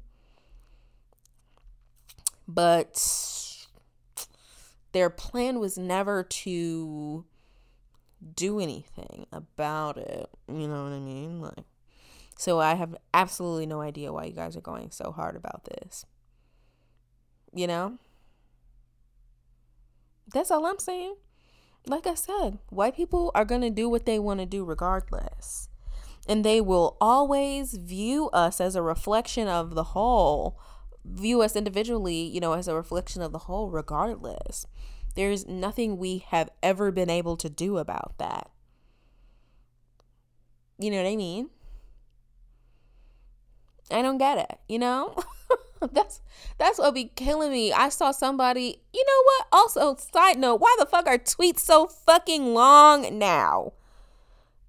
but 2.47 3.67
their 4.93 5.11
plan 5.11 5.59
was 5.59 5.77
never 5.77 6.23
to 6.23 7.25
do 8.35 8.61
anything 8.61 9.27
about 9.33 9.99
it. 9.99 10.29
You 10.49 10.69
know 10.69 10.85
what 10.85 10.93
I 10.93 11.01
mean? 11.01 11.41
Like 11.41 11.65
so 12.37 12.61
I 12.61 12.75
have 12.75 12.97
absolutely 13.13 13.67
no 13.67 13.81
idea 13.81 14.13
why 14.13 14.25
you 14.25 14.33
guys 14.33 14.57
are 14.57 14.61
going 14.61 14.91
so 14.91 15.13
hard 15.13 15.37
about 15.37 15.65
this. 15.65 16.05
You 17.53 17.67
know? 17.67 17.99
That's 20.33 20.51
all 20.51 20.67
I'm 20.67 20.79
saying. 20.79 21.15
Like 21.87 22.07
I 22.07 22.15
said, 22.15 22.59
white 22.71 22.97
people 22.97 23.31
are 23.35 23.45
going 23.45 23.61
to 23.61 23.71
do 23.71 23.89
what 23.89 24.07
they 24.07 24.19
want 24.19 24.41
to 24.41 24.47
do 24.47 24.65
regardless. 24.65 25.69
And 26.27 26.45
they 26.45 26.61
will 26.61 26.97
always 27.01 27.75
view 27.75 28.31
us 28.31 28.61
as 28.61 28.75
a 28.75 28.83
reflection 28.83 29.47
of 29.47 29.75
the 29.75 29.85
whole 29.85 30.59
view 31.05 31.43
us 31.43 31.57
individually, 31.57 32.23
you 32.23 32.41
know, 32.41 32.55
as 32.55 32.69
a 32.69 32.75
reflection 32.75 33.23
of 33.23 33.33
the 33.33 33.41
whole, 33.41 33.71
regardless. 33.71 34.67
There's 35.15 35.47
nothing 35.47 35.97
we 35.97 36.25
have 36.29 36.51
ever 36.63 36.91
been 36.91 37.11
able 37.11 37.37
to 37.37 37.49
do 37.49 37.79
about 37.79 38.15
that. 38.19 38.51
You 40.79 40.91
know 40.91 41.03
what 41.03 41.09
I 41.09 41.17
mean? 41.17 41.51
I 43.91 44.03
don't 44.03 44.19
get 44.19 44.39
it, 44.39 44.59
you 44.69 44.79
know? 44.79 45.15
that's 45.93 46.21
that's 46.59 46.79
what 46.79 46.95
be 46.95 47.13
killing 47.15 47.53
me. 47.53 47.73
I 47.73 47.91
saw 47.91 48.11
somebody, 48.11 48.81
you 48.93 49.05
know 49.07 49.23
what? 49.25 49.47
Also, 49.53 49.97
side 49.97 50.39
note, 50.39 50.61
why 50.61 50.75
the 50.79 50.87
fuck 50.87 51.07
are 51.07 51.19
tweets 51.19 51.61
so 51.61 51.87
fucking 51.87 52.55
long 52.55 53.19
now? 53.19 53.75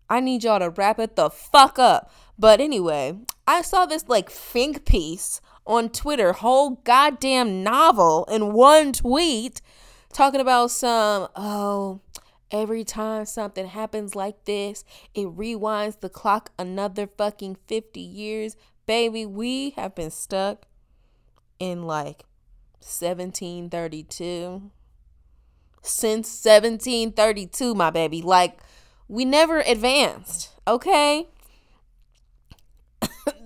I 0.09 0.19
need 0.19 0.43
y'all 0.43 0.59
to 0.59 0.69
wrap 0.69 0.99
it 0.99 1.15
the 1.15 1.29
fuck 1.29 1.79
up. 1.79 2.11
But 2.37 2.59
anyway, 2.59 3.17
I 3.47 3.61
saw 3.61 3.85
this 3.85 4.07
like 4.07 4.29
think 4.29 4.85
piece 4.85 5.41
on 5.65 5.89
Twitter, 5.89 6.33
whole 6.33 6.81
goddamn 6.83 7.63
novel 7.63 8.25
in 8.25 8.53
one 8.53 8.93
tweet 8.93 9.61
talking 10.13 10.41
about 10.41 10.71
some, 10.71 11.27
oh, 11.35 11.99
every 12.51 12.83
time 12.83 13.25
something 13.25 13.67
happens 13.67 14.15
like 14.15 14.45
this, 14.45 14.85
it 15.13 15.25
rewinds 15.25 15.99
the 15.99 16.09
clock 16.09 16.51
another 16.57 17.07
fucking 17.07 17.57
50 17.67 17.99
years. 17.99 18.55
Baby, 18.85 19.25
we 19.25 19.71
have 19.71 19.95
been 19.95 20.11
stuck 20.11 20.67
in 21.59 21.83
like 21.83 22.23
1732 22.79 24.71
since 25.81 26.27
1732, 26.43 27.75
my 27.75 27.89
baby. 27.89 28.21
Like, 28.21 28.59
we 29.07 29.25
never 29.25 29.59
advanced, 29.59 30.51
okay? 30.67 31.27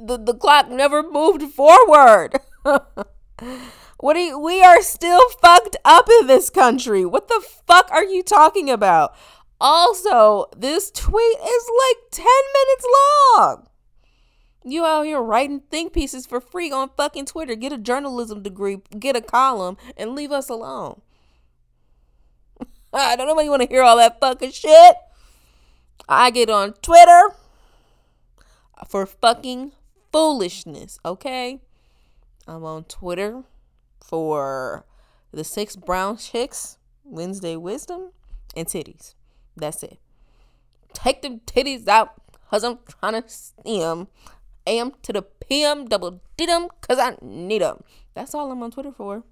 the, 0.05 0.17
the 0.17 0.33
clock 0.33 0.69
never 0.69 1.03
moved 1.03 1.43
forward. 1.53 2.39
what 2.63 4.15
are 4.15 4.19
you, 4.19 4.39
we 4.39 4.62
are 4.62 4.81
still 4.81 5.29
fucked 5.41 5.77
up 5.85 6.07
in 6.21 6.27
this 6.27 6.49
country. 6.49 7.05
What 7.05 7.27
the 7.27 7.43
fuck 7.67 7.89
are 7.91 8.03
you 8.03 8.23
talking 8.23 8.69
about? 8.69 9.15
Also, 9.62 10.45
this 10.55 10.89
tweet 10.91 11.38
is 11.38 11.69
like 11.89 12.12
10 12.12 12.25
minutes 12.25 12.85
long. 13.35 13.67
You 14.63 14.85
out 14.85 15.05
here 15.05 15.21
writing 15.21 15.62
think 15.71 15.93
pieces 15.93 16.25
for 16.25 16.39
free 16.39 16.71
on 16.71 16.89
fucking 16.95 17.25
Twitter. 17.25 17.55
Get 17.55 17.73
a 17.73 17.77
journalism 17.77 18.43
degree, 18.43 18.79
get 18.97 19.15
a 19.15 19.21
column, 19.21 19.77
and 19.97 20.15
leave 20.15 20.31
us 20.31 20.49
alone. 20.49 21.01
I 22.93 23.15
don't 23.15 23.27
know 23.27 23.33
why 23.33 23.43
you 23.43 23.49
want 23.49 23.63
to 23.63 23.67
hear 23.67 23.83
all 23.83 23.97
that 23.97 24.19
fucking 24.19 24.51
shit. 24.51 24.95
I 26.07 26.31
get 26.31 26.49
on 26.49 26.73
Twitter 26.73 27.35
for 28.87 29.05
fucking 29.05 29.71
foolishness, 30.11 30.99
okay? 31.05 31.59
I'm 32.47 32.63
on 32.63 32.85
Twitter 32.85 33.43
for 33.99 34.85
the 35.31 35.43
six 35.43 35.75
brown 35.75 36.17
chicks, 36.17 36.77
Wednesday 37.03 37.55
wisdom, 37.55 38.11
and 38.55 38.67
titties. 38.67 39.13
That's 39.55 39.83
it. 39.83 39.99
Take 40.93 41.21
them 41.21 41.41
titties 41.45 41.87
out, 41.87 42.15
cause 42.49 42.63
I'm 42.63 42.79
trying 42.87 43.21
to 43.21 43.29
see. 43.29 44.05
AM 44.67 44.91
to 45.01 45.13
the 45.13 45.21
PM, 45.21 45.85
double 45.85 46.21
did 46.37 46.49
them, 46.49 46.67
cause 46.81 46.99
I 46.99 47.15
need 47.21 47.61
them. 47.61 47.83
That's 48.13 48.33
all 48.33 48.51
I'm 48.51 48.61
on 48.61 48.71
Twitter 48.71 48.91
for. 48.91 49.23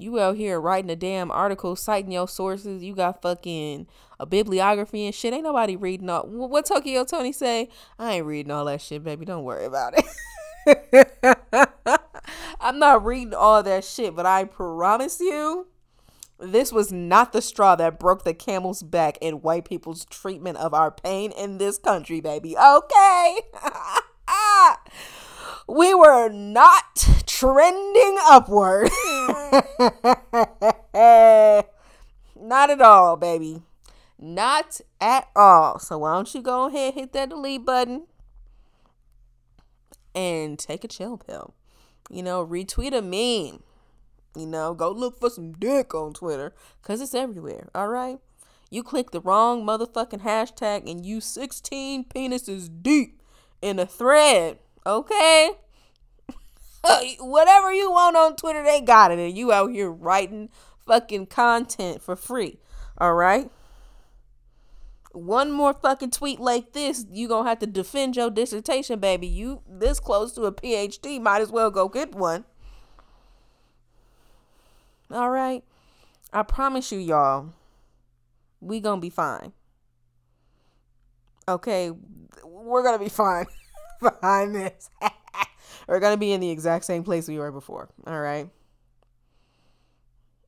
You 0.00 0.18
out 0.18 0.36
here 0.36 0.60
writing 0.60 0.90
a 0.90 0.96
damn 0.96 1.30
article, 1.30 1.76
citing 1.76 2.12
your 2.12 2.26
sources. 2.26 2.82
You 2.82 2.94
got 2.94 3.20
fucking 3.20 3.86
a 4.18 4.26
bibliography 4.26 5.04
and 5.04 5.14
shit. 5.14 5.34
Ain't 5.34 5.44
nobody 5.44 5.76
reading 5.76 6.08
all. 6.08 6.22
What 6.22 6.66
Tokyo 6.66 7.04
Tony 7.04 7.32
say? 7.32 7.68
I 7.98 8.14
ain't 8.14 8.26
reading 8.26 8.50
all 8.50 8.64
that 8.64 8.80
shit, 8.80 9.04
baby. 9.04 9.26
Don't 9.26 9.44
worry 9.44 9.66
about 9.66 9.94
it. 9.96 10.04
I'm 12.60 12.78
not 12.78 13.04
reading 13.04 13.34
all 13.34 13.62
that 13.62 13.84
shit, 13.84 14.16
but 14.16 14.26
I 14.26 14.44
promise 14.44 15.20
you, 15.20 15.66
this 16.38 16.72
was 16.72 16.90
not 16.90 17.32
the 17.32 17.42
straw 17.42 17.76
that 17.76 17.98
broke 17.98 18.24
the 18.24 18.34
camel's 18.34 18.82
back 18.82 19.18
in 19.20 19.42
white 19.42 19.66
people's 19.66 20.06
treatment 20.06 20.56
of 20.58 20.72
our 20.72 20.90
pain 20.90 21.32
in 21.32 21.58
this 21.58 21.78
country, 21.78 22.20
baby. 22.20 22.56
Okay. 22.56 23.38
we 25.68 25.94
were 25.94 26.28
not 26.28 27.06
trending 27.26 28.16
upward. 28.28 28.90
not 32.40 32.70
at 32.70 32.80
all, 32.80 33.16
baby. 33.16 33.62
Not 34.18 34.80
at 35.00 35.28
all. 35.34 35.78
So 35.78 35.98
why 35.98 36.14
don't 36.14 36.34
you 36.34 36.42
go 36.42 36.66
ahead 36.66 36.94
hit 36.94 37.12
that 37.12 37.30
delete 37.30 37.64
button 37.64 38.06
and 40.14 40.58
take 40.58 40.84
a 40.84 40.88
chill 40.88 41.16
pill. 41.16 41.54
You 42.10 42.22
know, 42.22 42.44
retweet 42.44 42.92
a 42.92 43.02
meme. 43.02 43.62
You 44.36 44.46
know, 44.46 44.74
go 44.74 44.90
look 44.90 45.18
for 45.18 45.30
some 45.30 45.52
dick 45.52 45.94
on 45.94 46.12
Twitter 46.12 46.54
because 46.82 47.00
it's 47.00 47.14
everywhere. 47.14 47.68
All 47.74 47.88
right. 47.88 48.18
You 48.70 48.84
click 48.84 49.10
the 49.10 49.20
wrong 49.20 49.64
motherfucking 49.64 50.22
hashtag 50.22 50.88
and 50.88 51.04
you 51.04 51.20
16 51.20 52.04
penises 52.04 52.68
deep 52.82 53.20
in 53.60 53.80
a 53.80 53.86
thread, 53.86 54.58
okay? 54.86 55.50
Uh, 56.82 57.00
whatever 57.20 57.72
you 57.72 57.90
want 57.90 58.16
on 58.16 58.36
Twitter, 58.36 58.62
they 58.62 58.80
got 58.80 59.10
it. 59.10 59.18
And 59.18 59.36
you 59.36 59.52
out 59.52 59.70
here 59.70 59.90
writing 59.90 60.48
fucking 60.86 61.26
content 61.26 62.02
for 62.02 62.16
free, 62.16 62.58
all 62.98 63.14
right? 63.14 63.50
One 65.12 65.50
more 65.50 65.74
fucking 65.74 66.12
tweet 66.12 66.38
like 66.38 66.72
this, 66.72 67.04
you 67.10 67.26
gonna 67.28 67.48
have 67.48 67.58
to 67.60 67.66
defend 67.66 68.16
your 68.16 68.30
dissertation, 68.30 69.00
baby. 69.00 69.26
You 69.26 69.62
this 69.68 69.98
close 69.98 70.32
to 70.34 70.42
a 70.42 70.52
PhD, 70.52 71.20
might 71.20 71.42
as 71.42 71.50
well 71.50 71.70
go 71.70 71.88
get 71.88 72.14
one. 72.14 72.44
All 75.10 75.30
right. 75.30 75.64
I 76.32 76.44
promise 76.44 76.92
you, 76.92 76.98
y'all, 77.00 77.52
we 78.60 78.78
gonna 78.78 79.00
be 79.00 79.10
fine. 79.10 79.52
Okay, 81.48 81.90
we're 82.44 82.84
gonna 82.84 83.02
be 83.02 83.08
fine 83.08 83.46
behind 84.00 84.54
this. 84.54 84.90
we're 85.90 86.00
gonna 86.00 86.16
be 86.16 86.32
in 86.32 86.40
the 86.40 86.50
exact 86.50 86.84
same 86.84 87.02
place 87.02 87.26
we 87.26 87.38
were 87.38 87.50
before. 87.50 87.88
All 88.06 88.20
right. 88.20 88.48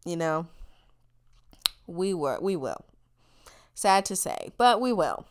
You 0.04 0.16
know, 0.16 0.46
we 1.86 2.14
were, 2.14 2.38
we 2.40 2.54
will. 2.54 2.84
Sad 3.74 4.04
to 4.06 4.16
say, 4.16 4.52
but 4.56 4.80
we 4.80 4.92
will. 4.92 5.26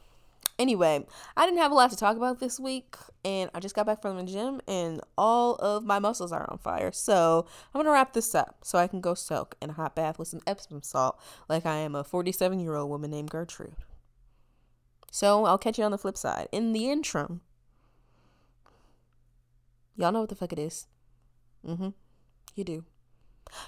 Anyway, 0.60 1.06
I 1.36 1.46
didn't 1.46 1.60
have 1.60 1.72
a 1.72 1.76
lot 1.76 1.92
to 1.92 1.96
talk 1.96 2.18
about 2.18 2.40
this 2.40 2.60
week, 2.60 2.96
and 3.24 3.50
I 3.54 3.60
just 3.60 3.74
got 3.74 3.86
back 3.86 4.02
from 4.02 4.18
the 4.18 4.24
gym, 4.24 4.62
and 4.68 5.02
all 5.18 5.56
of 5.56 5.86
my 5.86 5.98
muscles 5.98 6.32
are 6.32 6.48
on 6.52 6.58
fire. 6.58 6.92
So 6.92 7.48
I'm 7.74 7.80
gonna 7.80 7.92
wrap 7.92 8.12
this 8.14 8.36
up 8.36 8.58
so 8.64 8.78
I 8.78 8.88
can 8.88 9.00
go 9.00 9.14
soak 9.14 9.56
in 9.62 9.70
a 9.70 9.74
hot 9.74 9.96
bath 9.96 10.20
with 10.20 10.28
some 10.28 10.42
Epsom 10.46 10.84
salt, 10.84 11.20
like 11.48 11.66
I 11.66 11.78
am 11.78 11.96
a 11.96 12.04
47 12.04 12.60
year 12.60 12.76
old 12.76 12.90
woman 12.90 13.12
named 13.12 13.30
Gertrude. 13.30 13.76
So 15.10 15.46
I'll 15.46 15.58
catch 15.58 15.78
you 15.78 15.86
on 15.86 15.92
the 15.92 15.98
flip 15.98 16.18
side. 16.18 16.50
In 16.52 16.74
the 16.74 16.90
interim, 16.90 17.42
y'all 20.02 20.12
know 20.12 20.22
what 20.22 20.30
the 20.30 20.36
fuck 20.36 20.52
it 20.54 20.60
is. 20.60 20.88
Mm-hmm. 21.66 21.90
You 22.56 22.64
do. 22.64 22.84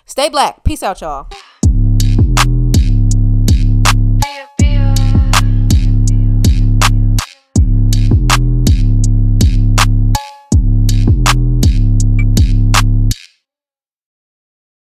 Stay 0.06 0.30
black. 0.30 0.64
Peace 0.64 0.84
out, 0.84 1.02
y'all. 1.02 1.30